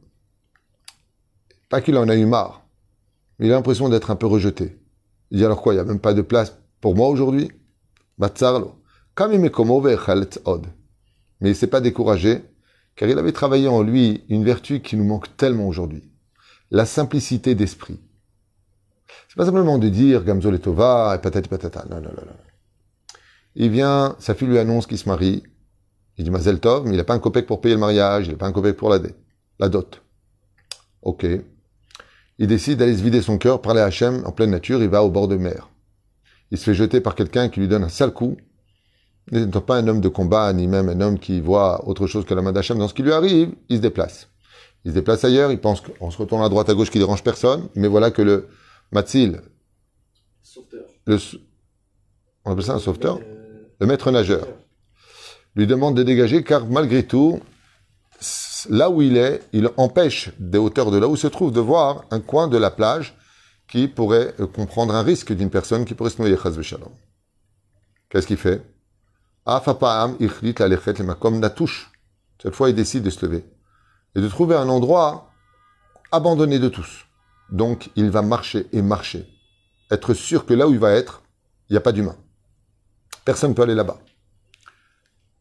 pas 1.71 1.81
qu'il 1.81 1.97
en 1.97 2.11
a 2.11 2.15
eu 2.15 2.27
marre, 2.27 2.63
mais 3.39 3.47
il 3.47 3.53
a 3.53 3.55
l'impression 3.55 3.89
d'être 3.89 4.11
un 4.11 4.17
peu 4.17 4.27
rejeté. 4.27 4.79
Il 5.31 5.39
dit 5.39 5.47
alors 5.47 5.63
quoi, 5.63 5.73
il 5.73 5.77
n'y 5.77 5.81
a 5.81 5.85
même 5.85 5.99
pas 5.99 6.13
de 6.13 6.21
place 6.21 6.59
pour 6.83 6.95
moi 6.95 7.09
aujourd'hui? 7.09 7.51
Mais 8.19 8.29
il 11.49 11.49
ne 11.49 11.55
s'est 11.55 11.67
pas 11.69 11.81
découragé, 11.81 12.45
car 12.97 13.09
il 13.09 13.19
avait 13.19 13.33
travaillé 13.33 13.67
en 13.67 13.83
lui 13.83 14.25
une 14.29 14.45
vertu 14.45 14.83
qui 14.83 14.99
nous 14.99 15.05
manque 15.05 15.35
tellement 15.39 15.67
aujourd'hui. 15.67 16.13
La 16.71 16.85
simplicité 16.85 17.55
d'esprit. 17.55 17.99
C'est 19.29 19.37
pas 19.37 19.47
simplement 19.47 19.79
de 19.79 19.89
dire 19.89 20.25
Gamzol 20.25 20.55
et 20.55 20.59
Tova 20.59 21.15
et 21.15 21.19
patati 21.21 21.49
patata. 21.49 21.85
Non, 21.91 21.97
non, 21.97 22.11
non, 22.11 22.25
non. 22.27 22.37
Il 23.55 23.71
vient, 23.71 24.17
sa 24.19 24.35
fille 24.35 24.49
lui 24.49 24.59
annonce 24.59 24.87
qu'il 24.87 24.99
se 24.99 25.09
marie. 25.09 25.43
Il 26.19 26.25
dit 26.25 26.31
Mazel 26.31 26.61
Tov, 26.61 26.85
mais 26.85 26.93
il 26.93 26.97
n'a 26.97 27.05
pas 27.05 27.15
un 27.15 27.19
copec 27.19 27.47
pour 27.47 27.61
payer 27.61 27.75
le 27.75 27.81
mariage, 27.81 28.27
il 28.27 28.33
n'a 28.33 28.39
pas 28.39 28.47
un 28.47 28.53
copec 28.53 28.77
pour 28.77 28.91
la, 28.91 28.99
la 29.59 29.69
dot. 29.69 30.03
Ok. 31.03 31.27
Il 32.39 32.47
décide 32.47 32.79
d'aller 32.79 32.97
se 32.97 33.03
vider 33.03 33.23
son 33.23 33.39
cœur, 33.39 33.63
parler 33.63 33.81
à 33.81 33.85
Hachem 33.85 34.23
en 34.27 34.33
pleine 34.33 34.51
nature, 34.51 34.83
il 34.83 34.89
va 34.89 35.03
au 35.03 35.11
bord 35.11 35.29
de 35.29 35.37
mer. 35.37 35.71
Il 36.51 36.59
se 36.59 36.65
fait 36.65 36.75
jeter 36.75 37.01
par 37.01 37.15
quelqu'un 37.15 37.49
qui 37.49 37.61
lui 37.61 37.69
donne 37.69 37.85
un 37.85 37.89
sale 37.89 38.13
coup. 38.13 38.37
N'est 39.31 39.47
pas 39.47 39.77
un 39.77 39.87
homme 39.87 40.01
de 40.01 40.09
combat, 40.09 40.53
ni 40.53 40.67
même 40.67 40.89
un 40.89 41.01
homme 41.01 41.19
qui 41.19 41.41
voit 41.41 41.87
autre 41.89 42.07
chose 42.07 42.25
que 42.25 42.35
la 42.35 42.43
main 42.43 42.53
d'Hachem 42.53 42.79
dans 42.79 42.89
ce 42.89 42.95
qui 42.95 43.03
lui 43.03 43.13
arrive, 43.13 43.55
il 43.69 43.77
se 43.77 43.83
déplace. 43.83 44.29
Il 44.85 44.91
se 44.91 44.95
déplace 44.97 45.25
ailleurs, 45.25 45.53
il 45.53 45.61
pense 45.61 45.81
qu'on 45.81 46.11
se 46.11 46.19
retourne 46.19 46.43
à 46.43 46.49
droite 46.49 46.69
à 46.69 46.75
gauche 46.75 46.91
qui 46.91 46.99
dérange 46.99 47.23
personne, 47.23 47.69
mais 47.77 47.89
voilà 47.89 48.11
que 48.11 48.21
le 48.21 48.49
Matzil, 48.93 49.41
le, 51.07 51.19
on 52.45 52.53
appelle 52.53 52.65
ça 52.65 52.75
un 52.75 52.79
sauveteur, 52.79 53.19
le 53.81 53.87
maître 53.87 54.11
nageur, 54.11 54.47
lui 55.57 55.67
demande 55.67 55.97
de 55.97 56.03
dégager 56.03 56.45
car 56.45 56.67
malgré 56.67 57.07
tout, 57.07 57.41
là 58.69 58.91
où 58.91 59.01
il 59.03 59.17
est, 59.17 59.43
il 59.53 59.71
empêche 59.77 60.31
des 60.39 60.59
hauteurs 60.59 60.91
de 60.91 60.99
là 60.99 61.09
où 61.09 61.17
se 61.17 61.27
trouve 61.27 61.53
de 61.53 61.61
voir 61.61 62.05
un 62.11 62.21
coin 62.21 62.49
de 62.49 62.59
la 62.59 62.71
plage 62.71 63.17
qui 63.67 63.89
pourrait 63.89 64.35
comprendre 64.55 64.95
un 64.95 65.03
risque 65.03 65.33
d'une 65.33 65.51
personne 65.51 65.87
qui 65.87 65.95
pourrait 65.95 66.11
se 66.11 66.21
noyer. 66.21 66.37
Qu'est-ce 68.11 68.27
qu'il 68.27 68.37
fait? 68.37 68.63
Cette 72.43 72.55
fois, 72.55 72.69
il 72.69 72.75
décide 72.75 73.03
de 73.03 73.11
se 73.11 73.25
lever 73.25 73.45
et 74.15 74.21
de 74.21 74.29
trouver 74.29 74.57
un 74.57 74.69
endroit 74.69 75.31
abandonné 76.11 76.59
de 76.59 76.69
tous. 76.69 77.07
Donc, 77.53 77.91
il 77.97 78.11
va 78.11 78.23
marcher 78.23 78.67
et 78.73 78.81
marcher. 78.81 79.29
Être 79.91 80.15
sûr 80.15 80.47
que 80.47 80.55
là 80.55 80.67
où 80.67 80.73
il 80.73 80.79
va 80.79 80.93
être, 80.93 81.23
il 81.69 81.75
n'y 81.75 81.77
a 81.77 81.83
pas 81.83 81.93
d'humain. 81.93 82.17
Personne 83.27 83.51
ne 83.51 83.55
peut 83.55 83.63
aller 83.63 83.75
là-bas. 83.75 84.01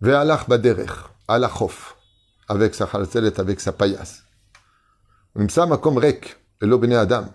Ve'alach 0.01 0.47
baderech, 0.49 0.91
alachof, 1.29 1.95
avec 2.49 2.75
sa 2.75 2.85
chalzelet, 2.85 3.39
avec 3.39 3.61
sa 3.61 3.71
paillasse. 3.71 4.23
comme 5.81 5.97
rek, 5.97 6.37
adam. 6.61 7.25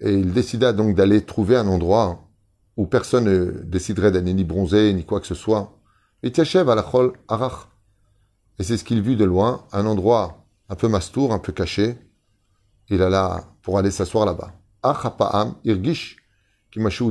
Et 0.00 0.12
il 0.12 0.32
décida 0.32 0.74
donc 0.74 0.94
d'aller 0.94 1.24
trouver 1.24 1.56
un 1.56 1.66
endroit 1.66 2.28
où 2.76 2.86
personne 2.86 3.24
ne 3.24 3.62
déciderait 3.62 4.12
d'aller 4.12 4.34
ni 4.34 4.44
bronzer, 4.44 4.92
ni 4.92 5.06
quoi 5.06 5.20
que 5.20 5.26
ce 5.26 5.34
soit. 5.34 5.78
Et 6.22 6.32
à 6.38 6.74
la 6.74 6.84
arach. 7.28 7.68
Et 8.58 8.64
c'est 8.64 8.76
ce 8.76 8.84
qu'il 8.84 9.00
vit 9.00 9.16
de 9.16 9.24
loin, 9.24 9.64
un 9.72 9.86
endroit 9.86 10.44
un 10.68 10.74
peu 10.74 10.88
mastour, 10.88 11.32
un 11.32 11.38
peu 11.38 11.52
caché. 11.52 11.98
Il 12.88 13.02
alla 13.02 13.44
pour 13.62 13.78
aller 13.78 13.90
s'asseoir 13.90 14.26
là-bas. 14.26 14.52
Achapa'am 14.82 15.54
irgish 15.64 16.16
kimashu. 16.70 17.04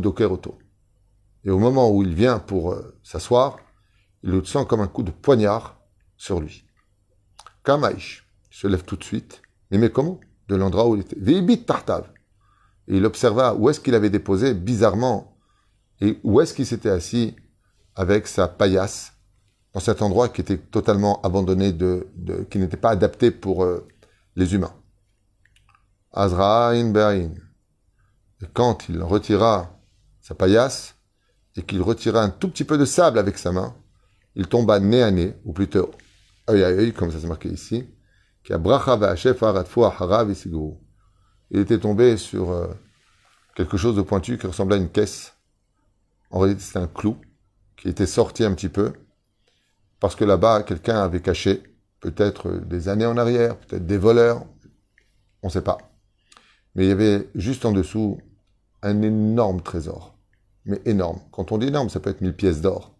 Et 1.44 1.50
au 1.50 1.60
moment 1.60 1.90
où 1.90 2.04
il 2.04 2.14
vient 2.14 2.40
pour 2.40 2.74
euh, 2.74 2.98
s'asseoir, 3.04 3.58
il 4.24 4.32
le 4.32 4.44
sent 4.44 4.66
comme 4.68 4.82
un 4.82 4.88
coup 4.88 5.04
de 5.04 5.12
poignard 5.12 5.80
sur 6.18 6.40
lui. 6.40 6.66
Kamaïch 7.64 8.24
se 8.50 8.68
lève 8.68 8.84
tout 8.84 8.96
de 8.96 9.04
suite. 9.04 9.42
Mais, 9.72 9.90
comment? 9.90 10.20
De 10.48 10.56
l'endroit 10.56 10.88
où 10.88 10.96
il 10.96 11.02
était. 11.02 11.16
Vibit 11.18 11.64
tartav. 11.64 12.12
Et 12.88 12.98
il 12.98 13.06
observa 13.06 13.56
où 13.56 13.70
est-ce 13.70 13.80
qu'il 13.80 13.96
avait 13.96 14.10
déposé, 14.10 14.54
bizarrement, 14.54 15.38
et 16.02 16.20
où 16.24 16.42
est-ce 16.42 16.54
qu'il 16.54 16.66
s'était 16.66 16.90
assis 16.90 17.36
avec 17.96 18.28
sa 18.28 18.48
paillasse, 18.48 19.14
dans 19.74 19.80
cet 19.80 20.02
endroit 20.02 20.30
qui 20.30 20.42
était 20.42 20.58
totalement 20.58 21.22
abandonné, 21.22 21.72
de, 21.72 22.08
qui 22.50 22.58
n'était 22.58 22.78
pas 22.78 22.90
adapté 22.90 23.32
pour 23.32 23.64
euh, 23.64 23.88
les 24.36 24.54
humains. 24.54 24.74
Azraïn 26.14 26.92
Be'ain. 26.92 27.32
Et 28.42 28.48
quand 28.54 28.90
il 28.90 29.02
retira 29.02 29.80
sa 30.20 30.36
paillasse, 30.36 30.96
et 31.56 31.64
qu'il 31.64 31.82
retira 31.82 32.22
un 32.22 32.30
tout 32.30 32.50
petit 32.50 32.64
peu 32.64 32.78
de 32.78 32.86
sable 32.86 33.20
avec 33.20 33.38
sa 33.38 33.52
main, 33.52 33.76
il 34.36 34.48
tomba 34.48 34.80
nez 34.80 35.04
à 35.04 35.12
nez, 35.12 35.36
ou 35.44 35.54
plutôt 35.54 35.92
œil 36.50 36.64
à 36.64 36.68
œil, 36.68 36.94
comme 36.94 37.12
ça 37.12 37.20
c'est 37.20 37.28
marqué 37.28 37.50
ici, 37.50 37.90
qui 38.44 38.54
a 38.54 38.60
Il 41.52 41.60
était 41.60 41.80
tombé 41.80 42.18
sur 42.18 42.52
euh, 42.52 42.68
quelque 43.56 43.78
chose 43.78 43.96
de 43.96 44.02
pointu 44.02 44.38
qui 44.38 44.48
ressemblait 44.48 44.78
à 44.78 44.80
une 44.80 44.90
caisse. 44.90 45.34
En 46.30 46.40
réalité, 46.40 46.64
c'était 46.64 46.80
un 46.80 46.88
clou 46.88 47.18
qui 47.76 47.90
était 47.90 48.06
sorti 48.06 48.44
un 48.46 48.54
petit 48.54 48.70
peu, 48.70 48.94
parce 50.00 50.16
que 50.16 50.24
là-bas, 50.24 50.64
quelqu'un 50.64 51.02
avait 51.02 51.22
caché, 51.22 51.62
peut-être 52.00 52.50
des 52.52 52.88
années 52.88 53.06
en 53.06 53.18
arrière, 53.18 53.58
peut-être 53.58 53.86
des 53.86 53.98
voleurs, 53.98 54.46
on 55.44 55.48
ne 55.48 55.52
sait 55.52 55.62
pas. 55.62 55.91
Mais 56.76 56.86
il 56.86 56.90
y 56.90 56.92
avait 56.92 57.30
juste 57.36 57.66
en 57.66 57.72
dessous 57.72 58.20
un 58.82 59.02
énorme 59.02 59.62
trésor 59.62 60.12
mais 60.66 60.82
énorme. 60.86 61.20
Quand 61.32 61.52
on 61.52 61.58
dit 61.58 61.68
énorme, 61.68 61.90
ça 61.90 62.00
peut 62.00 62.10
être 62.10 62.22
mille 62.22 62.36
pièces 62.36 62.62
d'or, 62.62 62.96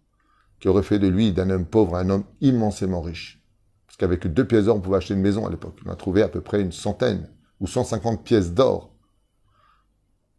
qui 0.60 0.68
aurait 0.68 0.82
fait 0.82 0.98
de 0.98 1.08
lui, 1.08 1.32
d'un 1.32 1.50
homme 1.50 1.66
pauvre, 1.66 1.96
un 1.96 2.08
homme 2.10 2.24
immensément 2.40 3.00
riche. 3.00 3.40
Parce 3.86 3.96
qu'avec 3.96 4.26
deux 4.26 4.46
pièces 4.46 4.66
d'or, 4.66 4.76
on 4.76 4.80
pouvait 4.80 4.96
acheter 4.96 5.14
une 5.14 5.20
maison 5.20 5.46
à 5.46 5.50
l'époque. 5.50 5.78
On 5.86 5.90
a 5.90 5.96
trouvé 5.96 6.22
à 6.22 6.28
peu 6.28 6.40
près 6.40 6.60
une 6.60 6.72
centaine 6.72 7.28
ou 7.60 7.66
150 7.66 8.24
pièces 8.24 8.52
d'or. 8.52 8.94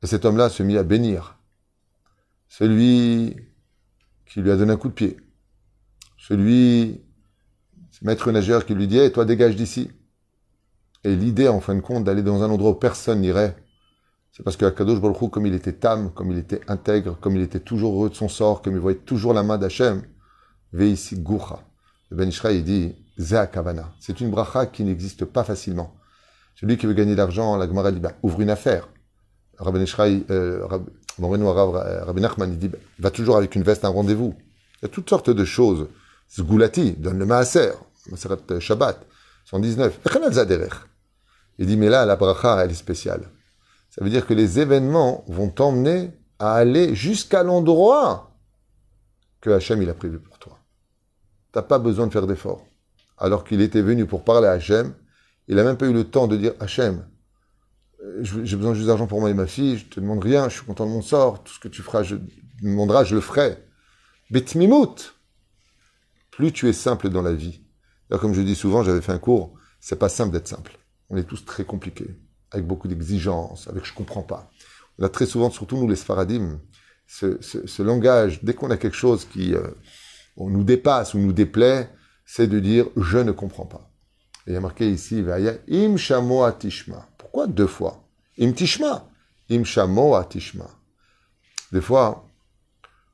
Et 0.02 0.08
cet 0.08 0.26
homme-là 0.26 0.50
se 0.50 0.64
mit 0.64 0.78
à 0.78 0.84
bénir 0.84 1.38
celui 2.50 3.36
qui 4.26 4.42
lui 4.42 4.52
a 4.52 4.58
donné 4.58 4.74
un 4.74 4.78
coup 4.78 4.90
de 4.90 4.94
pied, 4.94 5.18
celui, 6.18 7.02
maître 8.02 8.32
nageur 8.32 8.66
qui 8.66 8.76
lui 8.76 8.88
dit 8.88 8.98
hey, 8.98 9.12
toi 9.12 9.26
dégage 9.26 9.56
d'ici. 9.56 9.90
Et 11.04 11.16
l'idée, 11.16 11.48
en 11.48 11.60
fin 11.60 11.76
de 11.76 11.82
compte, 11.82 12.04
d'aller 12.04 12.24
dans 12.24 12.44
un 12.44 12.50
endroit 12.50 12.72
où 12.72 12.76
personne 12.76 13.22
n'irait, 13.22 13.56
c'est 14.32 14.44
parce 14.44 14.58
que 14.58 14.66
Akadosh 14.66 15.00
Baruch 15.00 15.30
comme 15.30 15.46
il 15.46 15.54
était 15.54 15.74
tam, 15.74 16.12
comme 16.12 16.32
il 16.32 16.38
était 16.38 16.62
intègre, 16.68 17.18
comme 17.20 17.36
il 17.36 17.42
était 17.42 17.60
toujours 17.60 17.94
heureux 17.94 18.10
de 18.10 18.16
son 18.16 18.30
sort, 18.30 18.62
comme 18.62 18.74
il 18.74 18.80
voyait 18.80 18.98
toujours 18.98 19.34
la 19.34 19.44
main 19.44 19.58
d'Hachem, 19.58 20.02
ici 20.82 21.20
Goucha. 21.20 21.60
Le 22.10 22.18
Ben 22.18 22.30
il 22.30 22.64
dit, 22.64 22.96
Kavana. 23.52 23.94
C'est 24.00 24.22
une 24.22 24.32
bracha 24.32 24.66
qui 24.66 24.84
n'existe 24.84 25.26
pas 25.26 25.44
facilement. 25.44 25.96
Celui 26.56 26.78
qui 26.78 26.86
veut 26.86 26.94
gagner 26.94 27.12
de 27.12 27.18
l'argent, 27.18 27.56
la 27.58 27.68
Gemara 27.68 27.92
dit, 27.92 28.00
bah, 28.00 28.14
ouvre 28.24 28.42
une 28.42 28.50
affaire. 28.50 28.90
Rabbi 29.58 29.82
Ishraï, 29.82 30.26
euh, 30.30 30.66
Rabbi 31.20 32.22
Nachman, 32.22 32.52
il 32.52 32.58
dit, 32.58 32.70
bah, 32.70 32.78
va 33.00 33.12
toujours 33.12 33.38
avec 33.38 33.56
une 33.56 33.64
veste, 33.64 33.86
un 33.86 33.90
rendez-vous. 33.90 34.36
Il 34.82 34.86
y 34.86 34.86
a 34.86 34.90
toutes 34.90 35.10
sortes 35.10 35.30
de 35.30 35.46
choses. 35.46 35.88
Zgoulati, 36.32 36.94
donne 36.94 37.20
le 37.20 37.26
maaser, 37.26 37.74
Shabbat, 38.60 39.06
119. 39.46 40.00
Il 41.58 41.68
dit, 41.68 41.78
mais 41.78 41.90
là, 41.90 42.06
la 42.06 42.16
bracha, 42.16 42.64
elle 42.64 42.72
est 42.72 42.76
spéciale. 42.76 43.30
Ça 43.90 44.04
veut 44.04 44.10
dire 44.10 44.26
que 44.26 44.34
les 44.34 44.60
événements 44.60 45.24
vont 45.28 45.50
t'emmener 45.50 46.12
à 46.40 46.56
aller 46.56 46.96
jusqu'à 46.96 47.44
l'endroit 47.44 48.32
que 49.40 49.52
Hachem 49.52 49.82
il 49.82 49.90
a 49.90 49.94
prévu 49.94 50.20
pour 50.20 50.40
toi. 50.40 50.58
Tu 51.52 51.60
n'as 51.60 51.64
pas 51.64 51.78
besoin 51.78 52.08
de 52.08 52.12
faire 52.12 52.26
d'efforts. 52.26 52.66
Alors 53.18 53.44
qu'il 53.44 53.62
était 53.62 53.82
venu 53.82 54.06
pour 54.06 54.24
parler 54.24 54.48
à 54.48 54.52
Hachem, 54.52 54.96
il 55.48 55.58
n'a 55.58 55.64
même 55.64 55.78
pas 55.78 55.86
eu 55.86 55.94
le 55.94 56.06
temps 56.06 56.28
de 56.28 56.38
dire 56.38 56.54
Hachem, 56.60 57.06
euh, 58.04 58.24
j'ai 58.24 58.56
besoin 58.56 58.74
juste 58.74 58.88
d'argent 58.88 59.08
pour 59.08 59.20
moi 59.20 59.30
et 59.30 59.34
ma 59.34 59.48
fille, 59.48 59.78
je 59.78 59.86
te 59.86 60.00
demande 60.00 60.24
rien, 60.24 60.50
je 60.50 60.56
suis 60.56 60.66
content 60.66 60.86
de 60.86 60.92
mon 60.92 61.02
sort, 61.02 61.44
tout 61.44 61.54
ce 61.54 61.60
que 61.60 61.68
tu 61.68 61.82
feras, 61.82 62.04
je 62.04 62.16
demanderas, 62.62 63.04
je 63.04 63.16
le 63.16 63.22
ferai. 63.22 63.58
Betmimout 64.32 65.14
Plus 66.32 66.52
tu 66.52 66.68
es 66.68 66.74
simple 66.74 67.10
dans 67.10 67.22
la 67.22 67.34
vie. 67.34 67.62
Comme 68.10 68.34
je 68.34 68.42
dis 68.42 68.56
souvent, 68.56 68.84
j'avais 68.84 69.02
fait 69.02 69.12
un 69.12 69.20
cours, 69.20 69.54
c'est 69.80 69.98
pas 69.98 70.10
simple 70.10 70.32
d'être 70.32 70.48
simple. 70.48 70.78
On 71.14 71.18
est 71.18 71.26
tous 71.26 71.46
très 71.46 71.64
compliqués 71.64 72.10
avec 72.50 72.66
beaucoup 72.66 72.88
d'exigences, 72.88 73.68
avec 73.68 73.86
je 73.86 73.94
comprends 73.94 74.24
pas. 74.24 74.50
On 74.98 75.04
a 75.06 75.10
très 75.10 75.28
souvent, 75.28 75.52
surtout 75.52 75.78
nous 75.78 75.88
les 75.88 75.96
Sfaradim, 75.96 76.60
ce, 77.06 77.82
langage, 77.84 78.44
dès 78.44 78.56
qu'on 78.56 78.72
a 78.72 78.78
quelque 78.78 78.96
chose 78.96 79.26
qui 79.26 79.54
euh, 79.54 79.68
nous 80.38 80.64
dépasse 80.64 81.14
ou 81.14 81.20
nous 81.20 81.32
déplaît, 81.32 81.88
c'est 82.26 82.48
de 82.48 82.60
dire 82.60 82.88
je 82.98 83.20
ne 83.20 83.32
comprends 83.32 83.68
pas. 83.68 83.92
Il 84.48 84.54
y 84.54 84.56
a 84.56 84.60
marqué 84.60 84.90
ici, 84.90 85.24
im 85.72 85.98
shamo 85.98 86.44
atishma. 86.44 87.08
Pourquoi 87.20 87.46
deux 87.46 87.68
fois? 87.68 88.04
Im 88.40 88.54
tishma. 88.54 89.08
Im 89.52 89.64
atishma. 90.16 90.68
Des 91.72 91.82
fois, 91.82 92.28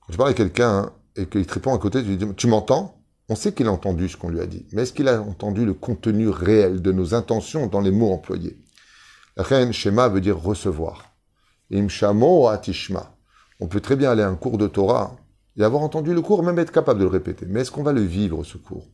quand 0.02 0.14
tu 0.14 0.18
parles 0.18 0.30
à 0.30 0.34
quelqu'un 0.34 0.94
et 1.18 1.26
qu'il 1.26 1.46
te 1.46 1.54
répond 1.54 1.76
à 1.76 1.80
côté, 1.80 2.02
tu 2.02 2.16
dis 2.16 2.34
tu 2.36 2.48
m'entends? 2.48 2.99
On 3.32 3.36
sait 3.36 3.54
qu'il 3.54 3.68
a 3.68 3.72
entendu 3.72 4.10
ce 4.10 4.18
qu'on 4.18 4.30
lui 4.30 4.42
a 4.42 4.48
dit, 4.48 4.66
mais 4.72 4.82
est-ce 4.82 4.94
qu'il 4.94 5.08
a 5.08 5.22
entendu 5.22 5.64
le 5.64 5.76
contenu 5.76 6.30
réel 6.30 6.82
de 6.82 6.92
nos 6.92 7.14
intentions 7.14 7.68
dans 7.68 7.80
les 7.80 7.92
mots 7.92 8.12
employés? 8.12 8.58
Ren, 9.38 9.72
Shema 9.72 10.10
veut 10.10 10.20
dire 10.20 10.38
recevoir. 10.38 11.14
Imshamo 11.72 12.48
atishma. 12.48 13.16
On 13.60 13.68
peut 13.68 13.82
très 13.82 13.96
bien 13.96 14.10
aller 14.10 14.24
à 14.24 14.30
un 14.30 14.36
cours 14.36 14.58
de 14.58 14.66
Torah 14.66 15.16
et 15.56 15.64
avoir 15.64 15.84
entendu 15.84 16.16
le 16.16 16.22
cours, 16.22 16.42
même 16.42 16.58
être 16.58 16.72
capable 16.72 17.00
de 17.00 17.06
le 17.06 17.12
répéter. 17.12 17.46
Mais 17.48 17.62
est-ce 17.62 17.72
qu'on 17.72 17.84
va 17.84 17.94
le 17.94 18.02
vivre, 18.02 18.44
ce 18.44 18.58
cours? 18.58 18.88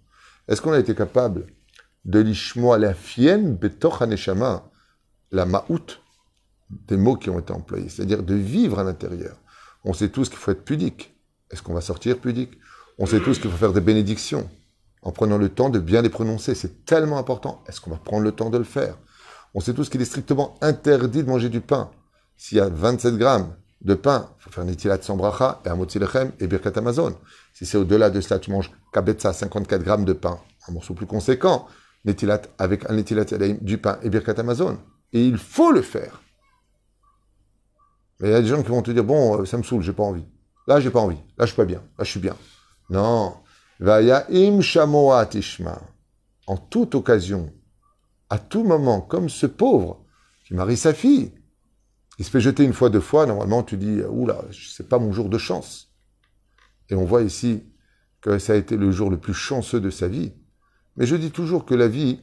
Est-ce 0.50 0.62
qu'on 0.62 0.74
a 0.74 0.80
été 0.80 0.94
capable 0.96 1.48
de 2.04 2.20
l'ishmo 2.20 2.76
la 2.76 2.94
fienne 2.94 3.56
betoch 3.56 4.02
haneshama, 4.02 4.70
la 5.32 5.46
ma'out, 5.46 6.02
des 6.70 6.98
mots 6.98 7.16
qui 7.16 7.30
ont 7.30 7.40
été 7.40 7.54
employés, 7.54 7.88
c'est-à-dire 7.88 8.22
de 8.22 8.36
vivre 8.36 8.80
à 8.80 8.84
l'intérieur? 8.84 9.38
On 9.86 9.94
sait 9.94 10.10
tous 10.10 10.28
qu'il 10.28 10.38
faut 10.38 10.52
être 10.52 10.66
pudique. 10.66 11.16
Est-ce 11.52 11.62
qu'on 11.62 11.74
va 11.74 11.82
sortir 11.82 12.20
pudique? 12.20 12.58
On 12.98 13.06
sait 13.06 13.20
tous 13.20 13.40
qu'il 13.40 13.52
faut 13.52 13.58
faire 13.58 13.74
des 13.74 13.82
bénédictions 13.82 14.50
en 15.02 15.12
prenant 15.12 15.38
le 15.38 15.50
temps 15.50 15.70
de 15.70 15.80
bien 15.80 16.02
les 16.02 16.10
prononcer. 16.10 16.56
C'est 16.56 16.86
tellement 16.86 17.18
important. 17.18 17.64
Est-ce 17.68 17.82
qu'on 17.82 17.92
va 17.92 17.98
prendre 17.98 18.24
le 18.24 18.32
temps 18.32 18.50
de 18.50 18.58
le 18.58 18.64
faire? 18.64 18.98
On 19.54 19.60
sait 19.60 19.74
tous 19.74 19.90
qu'il 19.90 20.02
est 20.02 20.06
strictement 20.06 20.58
interdit 20.62 21.24
de 21.24 21.30
manger 21.30 21.50
du 21.50 21.62
pain. 21.62 21.92
S'il 22.38 22.58
y 22.58 22.62
a 22.62 22.70
27 22.70 23.18
grammes 23.18 23.56
de 23.82 23.94
pain, 23.94 24.30
il 24.38 24.44
faut 24.44 24.50
faire 24.50 24.66
netilat 24.66 25.02
sans 25.02 25.16
bracha 25.16 25.62
et 25.66 25.70
amotzi 25.70 26.00
lechem 26.00 26.32
et 26.40 26.48
birkat 26.48 26.72
amazon. 26.76 27.16
Si 27.54 27.66
c'est 27.66 27.78
au-delà 27.78 28.10
de 28.10 28.20
cela, 28.20 28.40
tu 28.40 28.52
manges 28.52 28.72
kabetza, 28.92 29.32
54 29.32 29.84
grammes 29.84 30.06
de 30.06 30.14
pain, 30.14 30.40
un 30.68 30.74
morceau 30.74 30.94
plus 30.94 31.06
conséquent, 31.06 31.68
netilat 32.04 32.42
avec 32.58 32.90
un 32.90 32.94
netilat 32.96 33.26
du 33.62 33.78
pain 33.78 34.00
et 34.02 34.10
birkat 34.10 34.40
amazon. 34.40 34.78
Et 35.14 35.26
il 35.26 35.38
faut 35.38 35.72
le 35.72 35.82
faire. 35.82 36.22
Mais 38.20 38.30
il 38.30 38.32
y 38.32 38.36
a 38.36 38.42
des 38.42 38.48
gens 38.48 38.62
qui 38.64 38.70
vont 38.70 38.82
te 38.82 38.92
dire, 38.92 39.04
bon, 39.04 39.42
euh, 39.42 39.46
ça 39.46 39.58
me 39.58 39.64
saoule, 39.64 39.82
j'ai 39.82 39.94
pas 39.94 40.04
envie. 40.04 40.26
Là, 40.68 40.80
j'ai 40.80 40.90
pas 40.90 41.02
envie. 41.02 41.20
Là, 41.38 41.46
je 41.46 41.48
suis 41.48 41.56
pas 41.56 41.66
bien. 41.66 41.82
Là, 41.98 42.04
je 42.04 42.10
suis 42.10 42.20
bien. 42.20 42.36
Non. 42.90 43.36
im 43.80 44.62
shamoa 44.62 45.26
tishma. 45.26 45.82
En 46.48 46.58
toute 46.58 46.96
occasion, 46.96 47.52
à 48.30 48.38
tout 48.38 48.64
moment, 48.64 49.02
comme 49.02 49.30
ce 49.30 49.48
pauvre 49.48 50.06
qui 50.46 50.54
marie 50.54 50.78
sa 50.78 50.94
fille, 50.94 51.32
il 52.18 52.26
se 52.26 52.30
fait 52.30 52.40
jeter 52.40 52.64
une 52.64 52.74
fois, 52.74 52.90
deux 52.90 53.02
fois, 53.02 53.26
normalement 53.26 53.64
tu 53.64 53.78
dis, 53.78 54.02
oula, 54.02 54.42
c'est 54.52 54.88
pas 54.88 55.00
mon 55.00 55.12
jour 55.12 55.28
de 55.28 55.38
chance. 55.38 55.92
Et 56.90 56.96
on 56.96 57.06
voit 57.06 57.24
ici 57.24 57.64
que 58.22 58.38
ça 58.38 58.54
a 58.54 58.56
été 58.56 58.78
le 58.78 58.92
jour 58.92 59.10
le 59.10 59.18
plus 59.18 59.34
chanceux 59.34 59.82
de 59.82 59.90
sa 59.90 60.08
vie. 60.08 60.34
Mais 60.96 61.06
je 61.06 61.16
dis 61.16 61.32
toujours 61.32 61.66
que 61.66 61.76
la 61.76 61.88
vie, 61.88 62.22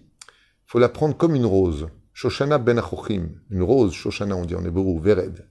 faut 0.66 0.78
la 0.78 0.88
prendre 0.88 1.16
comme 1.16 1.34
une 1.34 1.46
rose. 1.46 1.88
Shoshana 2.14 2.58
ben 2.58 2.78
Achochim. 2.78 3.28
Une 3.50 3.62
rose, 3.62 3.92
Shoshana, 3.92 4.36
on 4.36 4.44
dit 4.44 4.54
en 4.54 4.64
hébreu, 4.64 4.98
Vered. 5.00 5.46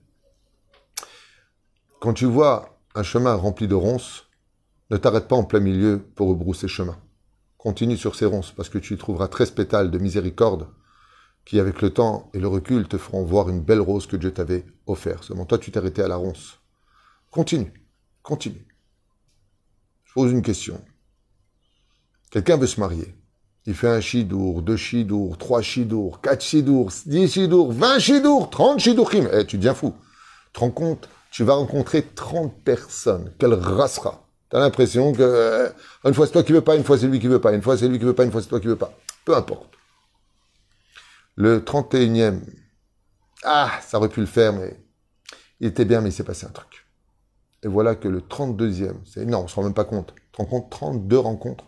Quand 2.00 2.14
tu 2.14 2.24
vois 2.24 2.80
un 2.94 3.02
chemin 3.02 3.34
rempli 3.34 3.68
de 3.68 3.74
ronces, 3.74 4.26
ne 4.92 4.98
t'arrête 4.98 5.26
pas 5.26 5.36
en 5.36 5.44
plein 5.44 5.60
milieu 5.60 6.00
pour 6.14 6.28
rebrousser 6.28 6.68
chemin. 6.68 6.98
Continue 7.56 7.96
sur 7.96 8.14
ces 8.14 8.26
ronces, 8.26 8.52
parce 8.52 8.68
que 8.68 8.78
tu 8.78 8.94
y 8.94 8.96
trouveras 8.98 9.28
13 9.28 9.52
pétales 9.52 9.90
de 9.90 9.98
miséricorde 9.98 10.68
qui, 11.44 11.58
avec 11.58 11.80
le 11.80 11.90
temps 11.90 12.30
et 12.34 12.38
le 12.38 12.46
recul, 12.46 12.86
te 12.86 12.98
feront 12.98 13.24
voir 13.24 13.48
une 13.48 13.60
belle 13.60 13.80
rose 13.80 14.06
que 14.06 14.16
Dieu 14.16 14.32
t'avait 14.32 14.66
offerte. 14.86 15.24
Seulement 15.24 15.46
toi, 15.46 15.58
tu 15.58 15.70
t'es 15.70 15.78
arrêté 15.78 16.02
à 16.02 16.08
la 16.08 16.16
ronce. 16.16 16.58
Continue, 17.30 17.72
continue. 18.22 18.66
Je 20.04 20.12
pose 20.12 20.30
une 20.30 20.42
question. 20.42 20.80
Quelqu'un 22.30 22.58
veut 22.58 22.66
se 22.66 22.78
marier. 22.78 23.14
Il 23.64 23.74
fait 23.74 23.88
un 23.88 24.00
chidour, 24.00 24.60
deux 24.60 24.76
chidours, 24.76 25.38
trois 25.38 25.62
chidours, 25.62 26.20
quatre 26.20 26.42
chidours, 26.42 26.92
dix 27.06 27.32
chidours, 27.32 27.72
vingt 27.72 27.98
chidours, 27.98 28.50
trente 28.50 28.80
chidourkim. 28.80 29.28
Eh, 29.32 29.46
tu 29.46 29.56
deviens 29.56 29.74
fou. 29.74 29.94
Tu 30.52 30.60
te 30.60 30.68
compte 30.68 31.08
Tu 31.30 31.44
vas 31.44 31.54
rencontrer 31.54 32.02
trente 32.02 32.52
personnes. 32.62 33.32
Quelle 33.38 33.54
rassera 33.54 34.26
T'as 34.52 34.60
l'impression 34.60 35.14
que 35.14 35.22
euh, 35.22 35.70
une 36.04 36.12
fois 36.12 36.26
c'est 36.26 36.32
toi 36.32 36.42
qui 36.42 36.52
veux 36.52 36.60
pas, 36.60 36.76
une 36.76 36.84
fois 36.84 36.98
c'est 36.98 37.06
lui 37.06 37.18
qui 37.18 37.26
veut 37.26 37.40
pas, 37.40 37.54
une 37.54 37.62
fois 37.62 37.78
c'est 37.78 37.88
lui 37.88 37.98
qui 37.98 38.04
veut 38.04 38.12
pas, 38.12 38.24
une 38.24 38.30
fois 38.30 38.42
c'est 38.42 38.48
toi 38.48 38.60
qui 38.60 38.66
veux 38.66 38.76
pas. 38.76 38.92
Peu 39.24 39.34
importe. 39.34 39.70
Le 41.36 41.60
31e, 41.60 42.40
ah, 43.44 43.70
ça 43.80 43.96
aurait 43.96 44.10
pu 44.10 44.20
le 44.20 44.26
faire, 44.26 44.52
mais 44.52 44.78
il 45.58 45.68
était 45.68 45.86
bien, 45.86 46.02
mais 46.02 46.10
il 46.10 46.12
s'est 46.12 46.22
passé 46.22 46.44
un 46.44 46.50
truc. 46.50 46.86
Et 47.62 47.68
voilà 47.68 47.94
que 47.94 48.08
le 48.08 48.20
32e, 48.20 48.96
c'est 49.06 49.24
non, 49.24 49.44
on 49.44 49.48
se 49.48 49.54
rend 49.54 49.62
même 49.62 49.72
pas 49.72 49.86
compte. 49.86 50.14
Tu 50.32 50.42
rends 50.42 50.44
compte 50.44 50.68
32 50.68 51.18
rencontres. 51.18 51.64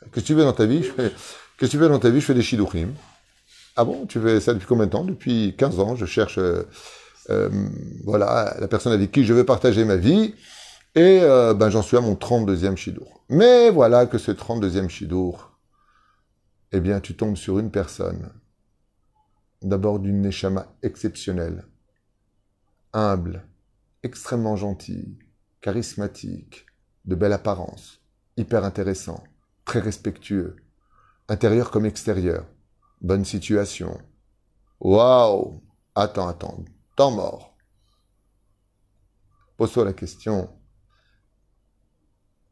Qu'est-ce 0.00 0.14
que 0.14 0.20
tu 0.20 0.34
veux 0.34 0.42
dans 0.42 0.52
ta 0.52 0.66
vie? 0.66 0.84
Que 1.58 1.66
tu 1.66 1.78
veux 1.78 1.88
dans 1.88 2.00
ta 2.00 2.10
vie? 2.10 2.20
Je 2.20 2.26
fais 2.26 2.34
des 2.34 2.42
shidouchim. 2.42 2.88
Ah 3.76 3.84
bon? 3.84 4.06
Tu 4.06 4.20
fais 4.20 4.40
ça 4.40 4.52
depuis 4.52 4.66
combien 4.66 4.86
de 4.86 4.90
temps? 4.90 5.04
Depuis 5.04 5.54
15 5.56 5.78
ans, 5.78 5.94
je 5.94 6.06
cherche 6.06 6.38
euh, 6.38 6.64
euh, 7.30 7.48
voilà, 8.02 8.56
la 8.58 8.66
personne 8.66 8.92
avec 8.92 9.12
qui 9.12 9.24
je 9.24 9.32
veux 9.32 9.44
partager 9.44 9.84
ma 9.84 9.94
vie. 9.94 10.34
Et 10.94 11.20
euh, 11.22 11.54
ben, 11.54 11.70
j'en 11.70 11.82
suis 11.82 11.96
à 11.96 12.00
mon 12.00 12.14
32e 12.14 12.76
shidour. 12.76 13.24
Mais 13.30 13.70
voilà 13.70 14.06
que 14.06 14.18
ce 14.18 14.30
32e 14.30 14.88
shidour, 14.88 15.58
eh 16.72 16.80
bien, 16.80 17.00
tu 17.00 17.16
tombes 17.16 17.36
sur 17.36 17.58
une 17.58 17.70
personne, 17.70 18.30
d'abord 19.62 20.00
d'une 20.00 20.20
neshama 20.20 20.74
exceptionnelle, 20.82 21.66
humble, 22.92 23.46
extrêmement 24.02 24.56
gentille, 24.56 25.18
charismatique, 25.62 26.66
de 27.06 27.14
belle 27.14 27.32
apparence, 27.32 28.02
hyper 28.36 28.64
intéressant, 28.64 29.24
très 29.64 29.80
respectueux, 29.80 30.56
intérieur 31.28 31.70
comme 31.70 31.86
extérieur, 31.86 32.46
bonne 33.00 33.24
situation. 33.24 33.98
Waouh 34.80 35.62
Attends, 35.94 36.28
attends, 36.28 36.64
temps 36.96 37.10
mort. 37.10 37.56
Pose-toi 39.58 39.84
la 39.84 39.92
question, 39.92 40.48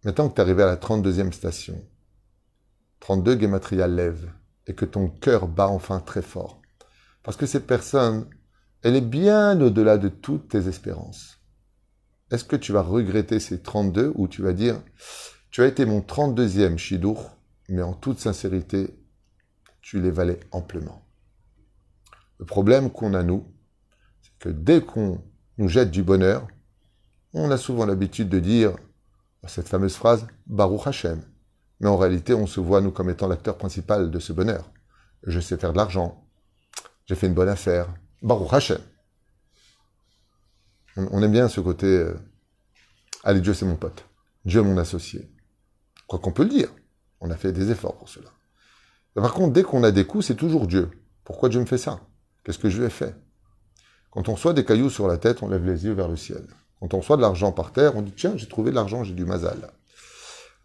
Maintenant 0.05 0.31
que 0.31 0.35
tu 0.35 0.41
es 0.41 0.45
arrivé 0.45 0.63
à 0.63 0.67
la 0.67 0.77
32e 0.77 1.33
station, 1.33 1.85
32 3.01 3.39
Gematria 3.39 3.87
lève, 3.87 4.33
et 4.67 4.75
que 4.75 4.87
ton 4.87 5.09
cœur 5.09 5.47
bat 5.47 5.69
enfin 5.69 6.01
très 6.01 6.23
fort. 6.23 6.63
Parce 7.23 7.37
que 7.37 7.45
cette 7.45 7.67
personne, 7.67 8.27
elle 8.83 8.97
est 8.97 9.03
bien 9.03 9.61
au-delà 9.61 9.99
de 9.99 10.09
toutes 10.09 10.49
tes 10.49 10.69
espérances. 10.69 11.39
Est-ce 12.31 12.45
que 12.45 12.57
tu 12.57 12.73
vas 12.73 12.83
regretter 12.83 13.41
ces 13.41 13.61
32 13.61 14.13
ou 14.15 14.27
tu 14.27 14.41
vas 14.41 14.55
dire, 14.55 14.81
tu 15.51 15.63
as 15.63 15.67
été 15.67 15.85
mon 15.85 16.01
32e 16.01 16.79
Shidour, 16.79 17.37
mais 17.69 17.83
en 17.83 17.93
toute 17.93 18.21
sincérité, 18.21 18.97
tu 19.83 20.01
les 20.01 20.11
valais 20.11 20.41
amplement. 20.51 21.03
Le 22.39 22.47
problème 22.47 22.91
qu'on 22.91 23.13
a, 23.13 23.23
nous, 23.23 23.53
c'est 24.23 24.33
que 24.39 24.49
dès 24.49 24.81
qu'on 24.81 25.23
nous 25.59 25.69
jette 25.69 25.91
du 25.91 26.03
bonheur, 26.03 26.47
on 27.35 27.51
a 27.51 27.59
souvent 27.59 27.85
l'habitude 27.85 28.31
de 28.31 28.39
dire 28.39 28.77
cette 29.49 29.69
fameuse 29.69 29.97
phrase 29.97 30.27
Baruch 30.47 30.87
Hashem. 30.87 31.23
Mais 31.81 31.89
en 31.89 31.97
réalité, 31.97 32.35
on 32.35 32.47
se 32.47 32.61
voit, 32.61 32.81
nous, 32.81 32.91
comme 32.91 33.11
étant 33.11 33.29
l'acteur 33.29 33.57
principal 33.57 34.11
de 34.11 34.19
ce 34.19 34.33
bonheur. 34.33 34.71
Je 35.25 35.41
sais 35.41 35.57
faire 35.57 35.73
de 35.73 35.79
l'argent. 35.79 36.27
J'ai 37.07 37.15
fait 37.15 37.27
une 37.27 37.35
bonne 37.35 37.49
affaire. 37.49 37.89
Baruch 38.23 38.53
Hashem. 38.53 38.81
On, 40.97 41.23
aime 41.23 41.33
bien 41.33 41.49
ce 41.49 41.61
côté 41.61 41.87
euh, 41.87 42.15
Allez, 43.25 43.41
Dieu, 43.41 43.55
c'est 43.55 43.65
mon 43.65 43.77
pote. 43.77 44.05
Dieu, 44.45 44.63
mon 44.63 44.77
associé. 44.77 45.31
Quoi 46.07 46.19
qu'on 46.19 46.33
peut 46.33 46.43
le 46.43 46.51
dire. 46.51 46.69
On 47.21 47.31
a 47.31 47.37
fait 47.37 47.53
des 47.53 47.71
efforts 47.71 47.97
pour 47.97 48.09
cela. 48.09 48.29
Par 49.15 49.33
contre, 49.33 49.53
dès 49.53 49.63
qu'on 49.63 49.85
a 49.85 49.91
des 49.91 50.07
coups, 50.07 50.27
c'est 50.27 50.35
toujours 50.35 50.67
Dieu. 50.67 50.91
Pourquoi 51.25 51.49
Dieu 51.49 51.61
me 51.61 51.67
fait 51.67 51.79
ça? 51.79 52.01
Qu'est-ce 52.45 52.59
que 52.59 52.71
je 52.71 52.79
lui 52.79 52.87
ai 52.87 52.91
fait 52.91 53.15
Quand 54.11 54.29
on 54.29 54.35
reçoit 54.35 54.53
des 54.53 54.65
cailloux 54.65 54.91
sur 54.91 55.09
la 55.09 55.19
tête, 55.19 55.43
on 55.43 55.49
lève 55.49 55.65
les 55.65 55.85
yeux 55.85 55.93
vers 55.93 56.09
le 56.09 56.17
ciel. 56.17 56.47
Quand 56.81 56.95
on 56.95 56.99
reçoit 56.99 57.17
de 57.17 57.23
l'argent 57.23 57.53
par 57.53 57.73
terre, 57.73 57.97
on 57.97 58.03
dit 58.03 58.13
tiens, 58.13 58.33
j'ai 58.37 58.49
trouvé 58.49 58.71
de 58.71 58.77
l'argent, 58.77 59.05
j'ai 59.05 59.15
du 59.15 59.27
mazal. 59.27 59.71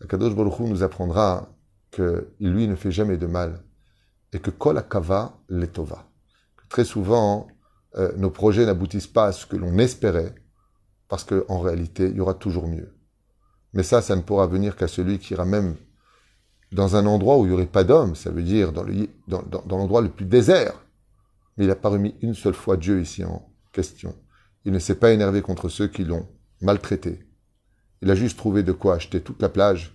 Kadosh 0.07 0.33
Baruch 0.33 0.59
nous 0.59 0.83
apprendra 0.83 1.49
que 1.91 2.29
lui 2.39 2.67
ne 2.67 2.75
fait 2.75 2.91
jamais 2.91 3.17
de 3.17 3.25
mal 3.25 3.61
et 4.33 4.39
que 4.39 4.49
kol 4.49 4.77
akava 4.77 5.37
letova. 5.49 6.05
Très 6.69 6.85
souvent, 6.85 7.47
euh, 7.95 8.11
nos 8.17 8.29
projets 8.29 8.65
n'aboutissent 8.65 9.07
pas 9.07 9.27
à 9.27 9.31
ce 9.31 9.45
que 9.45 9.55
l'on 9.55 9.77
espérait 9.77 10.33
parce 11.07 11.23
qu'en 11.23 11.59
réalité, 11.59 12.07
il 12.09 12.15
y 12.15 12.19
aura 12.19 12.33
toujours 12.33 12.67
mieux. 12.67 12.93
Mais 13.73 13.83
ça, 13.83 14.01
ça 14.01 14.15
ne 14.15 14.21
pourra 14.21 14.47
venir 14.47 14.75
qu'à 14.75 14.87
celui 14.87 15.19
qui 15.19 15.33
ira 15.33 15.45
même 15.45 15.75
dans 16.71 16.95
un 16.95 17.05
endroit 17.05 17.37
où 17.37 17.45
il 17.45 17.49
n'y 17.49 17.53
aurait 17.53 17.65
pas 17.65 17.83
d'homme, 17.83 18.15
ça 18.15 18.31
veut 18.31 18.43
dire 18.43 18.71
dans 18.71 18.83
l'endroit 19.69 20.01
le 20.01 20.09
plus 20.09 20.25
désert. 20.25 20.73
Mais 21.57 21.65
il 21.65 21.67
n'a 21.67 21.75
pas 21.75 21.89
remis 21.89 22.15
une 22.21 22.33
seule 22.33 22.53
fois 22.53 22.77
Dieu 22.77 23.01
ici 23.01 23.23
en 23.23 23.47
question. 23.71 24.15
Il 24.65 24.71
ne 24.71 24.79
s'est 24.79 24.95
pas 24.95 25.11
énervé 25.11 25.41
contre 25.41 25.69
ceux 25.69 25.87
qui 25.87 26.03
l'ont 26.03 26.27
maltraité. 26.61 27.25
Il 28.01 28.09
a 28.11 28.15
juste 28.15 28.37
trouvé 28.37 28.63
de 28.63 28.71
quoi 28.71 28.95
acheter 28.95 29.21
toute 29.21 29.41
la 29.41 29.49
plage, 29.49 29.93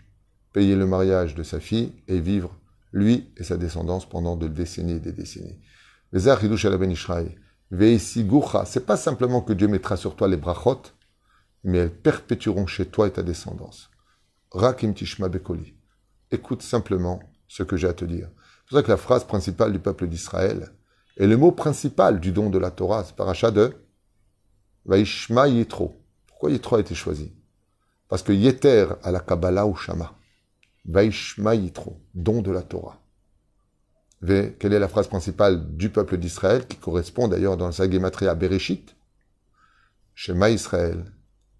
payer 0.52 0.76
le 0.76 0.87
mariage 0.87 1.35
de 1.35 1.42
sa 1.42 1.61
fille 1.61 1.92
et 2.09 2.20
vivre, 2.20 2.56
lui 2.92 3.33
et 3.37 3.44
sa 3.44 3.56
descendance, 3.56 4.09
pendant 4.09 4.37
de 4.37 4.48
décennies 4.48 4.94
et 4.94 5.00
des 5.00 5.12
décennies. 5.12 5.61
C'est 6.12 6.46
pas 8.87 8.96
simplement 8.96 9.42
que 9.42 9.52
Dieu 9.52 9.68
mettra 9.68 9.96
sur 9.96 10.16
toi 10.16 10.28
les 10.28 10.37
brachot, 10.37 10.83
mais 11.62 11.78
elles 11.78 11.94
perpétueront 11.94 12.66
chez 12.66 12.87
toi 12.87 13.06
et 13.06 13.12
ta 13.12 13.22
descendance. 13.22 13.90
Rakim 14.52 14.94
tishma 14.94 15.28
bekoli. 15.28 15.74
Écoute 16.30 16.62
simplement 16.62 17.20
ce 17.46 17.62
que 17.62 17.76
j'ai 17.76 17.88
à 17.88 17.92
te 17.92 18.04
dire. 18.04 18.28
C'est 18.37 18.68
pour 18.68 18.78
ça 18.78 18.83
que 18.83 18.90
la 18.90 18.96
phrase 18.96 19.24
principale 19.24 19.72
du 19.72 19.78
peuple 19.78 20.09
d'Israël 20.09 20.70
est 21.16 21.26
le 21.26 21.37
mot 21.37 21.52
principal 21.52 22.18
du 22.18 22.33
don 22.33 22.50
de 22.50 22.59
la 22.59 22.70
Torah, 22.70 23.04
c'est 23.04 23.16
de 23.52 23.74
Vaishma 24.85 25.47
Yitro. 25.49 25.95
Pourquoi 26.27 26.51
Yitro 26.51 26.77
a 26.77 26.81
été 26.81 26.95
choisi? 26.95 27.33
Parce 28.09 28.23
que 28.23 28.33
Yeter 28.33 28.87
à 29.03 29.11
la 29.11 29.21
Kabbalah 29.21 29.66
ou 29.66 29.77
Shama. 29.77 30.14
Vaishma 30.85 31.55
Yitro, 31.55 32.01
don 32.14 32.43
de 32.43 32.51
la 32.51 32.62
Torah. 32.62 33.01
quelle 34.27 34.73
est 34.73 34.79
la 34.79 34.88
phrase 34.88 35.09
principale 35.09 35.77
du 35.77 35.90
peuple 35.90 36.16
d'Israël, 36.16 36.66
qui 36.66 36.77
correspond 36.77 37.29
d'ailleurs 37.29 37.57
dans 37.57 37.71
sa 37.73 37.90
Gematria 37.90 38.35
Bereshit? 38.35 38.97
Shema 40.14 40.51
Israël, 40.51 41.05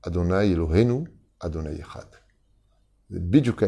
Adonai 0.03 0.51
Elohenu, 0.51 1.05
Adonai 1.41 1.79
Echad. 1.79 2.09
Bidjuka 3.11 3.67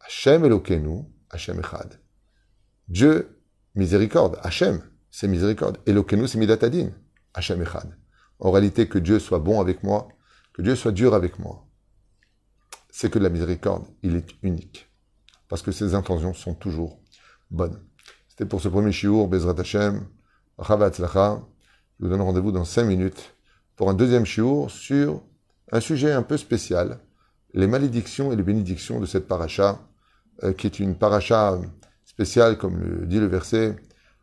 Hashem 0.00 0.44
Elokeinu, 0.44 1.04
Hashem 1.30 1.60
Echad. 1.60 2.00
Dieu, 2.88 3.40
miséricorde. 3.74 4.38
Hashem, 4.42 4.82
c'est 5.10 5.28
miséricorde. 5.28 5.78
Elokeinu, 5.86 6.26
c'est 6.26 6.38
Midatadin. 6.38 6.90
Hashem 7.34 7.62
Echad 7.62 8.01
en 8.42 8.50
réalité 8.50 8.88
que 8.88 8.98
Dieu 8.98 9.20
soit 9.20 9.38
bon 9.38 9.60
avec 9.60 9.84
moi, 9.84 10.08
que 10.52 10.62
Dieu 10.62 10.74
soit 10.74 10.90
dur 10.90 11.14
avec 11.14 11.38
moi, 11.38 11.64
c'est 12.90 13.08
que 13.08 13.20
la 13.20 13.28
miséricorde, 13.28 13.86
il 14.02 14.16
est 14.16 14.28
unique. 14.42 14.90
Parce 15.48 15.62
que 15.62 15.70
ses 15.70 15.94
intentions 15.94 16.34
sont 16.34 16.54
toujours 16.54 16.98
bonnes. 17.52 17.80
C'était 18.28 18.44
pour 18.44 18.60
ce 18.60 18.68
premier 18.68 18.90
shiur, 18.90 19.28
Bezrat 19.28 19.54
Hashem, 19.60 20.04
Je 20.58 20.64
vous 22.00 22.08
donne 22.08 22.20
rendez-vous 22.20 22.50
dans 22.50 22.64
cinq 22.64 22.84
minutes 22.84 23.36
pour 23.76 23.88
un 23.88 23.94
deuxième 23.94 24.26
shiur 24.26 24.70
sur 24.70 25.22
un 25.70 25.80
sujet 25.80 26.10
un 26.10 26.22
peu 26.22 26.36
spécial, 26.36 26.98
les 27.54 27.68
malédictions 27.68 28.32
et 28.32 28.36
les 28.36 28.42
bénédictions 28.42 28.98
de 28.98 29.06
cette 29.06 29.28
paracha, 29.28 29.78
euh, 30.42 30.52
qui 30.52 30.66
est 30.66 30.80
une 30.80 30.96
paracha 30.96 31.60
spéciale, 32.04 32.58
comme 32.58 32.80
le 32.80 33.06
dit 33.06 33.20
le 33.20 33.26
verset, 33.26 33.76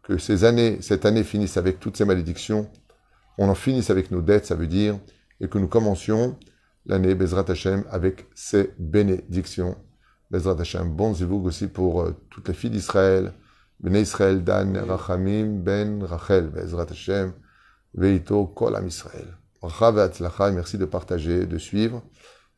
que 0.04 0.18
ces 0.18 0.44
années, 0.44 0.82
cette 0.82 1.06
année 1.06 1.24
finisse 1.24 1.56
avec 1.56 1.80
toutes 1.80 1.96
ces 1.96 2.06
malédictions, 2.06 2.70
on 3.40 3.48
en 3.50 3.56
finisse 3.56 3.90
avec 3.90 4.12
nos 4.12 4.22
dettes, 4.22 4.46
ça 4.46 4.56
veut 4.56 4.68
dire, 4.68 5.00
et 5.40 5.48
que 5.48 5.58
nous 5.58 5.70
commencions 5.70 6.38
l'année 6.86 7.16
Bezrat 7.16 7.46
Hashem 7.48 7.86
avec 7.90 8.28
ses 8.36 8.74
bénédictions. 8.78 9.78
Bezrat 10.30 10.60
Hashem, 10.60 10.94
bon 10.94 11.14
zivug 11.14 11.46
aussi 11.46 11.68
pour 11.68 12.02
euh, 12.02 12.16
toutes 12.30 12.50
les 12.50 12.54
filles 12.54 12.70
d'Israël, 12.70 13.34
Bnei 13.80 14.02
Israël, 14.02 14.44
Dan, 14.44 14.78
Rachamim, 14.78 15.62
Ben, 15.64 16.04
Rachel, 16.04 16.50
Bezrat 16.50 16.88
Hashem, 16.92 17.32
Veito, 17.94 18.46
Kol 18.48 18.76
Am 18.76 18.86
Israël. 18.86 19.38
Merci 20.54 20.78
de 20.78 20.86
partager, 20.86 21.46
de 21.46 21.58
suivre 21.58 22.04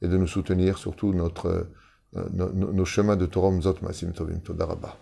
et 0.02 0.08
de 0.08 0.18
nous 0.18 0.28
soutenir, 0.28 0.80
surtout 0.80 1.14
notre, 1.14 1.68
euh, 2.16 2.28
nos, 2.34 2.52
nos 2.52 2.86
chemins 2.86 3.16
de 3.16 3.28
Torom 3.28 3.62
Zot 3.62 3.76
Masim 3.84 4.14
Tovim 4.14 4.40
Todarabah. 4.40 4.98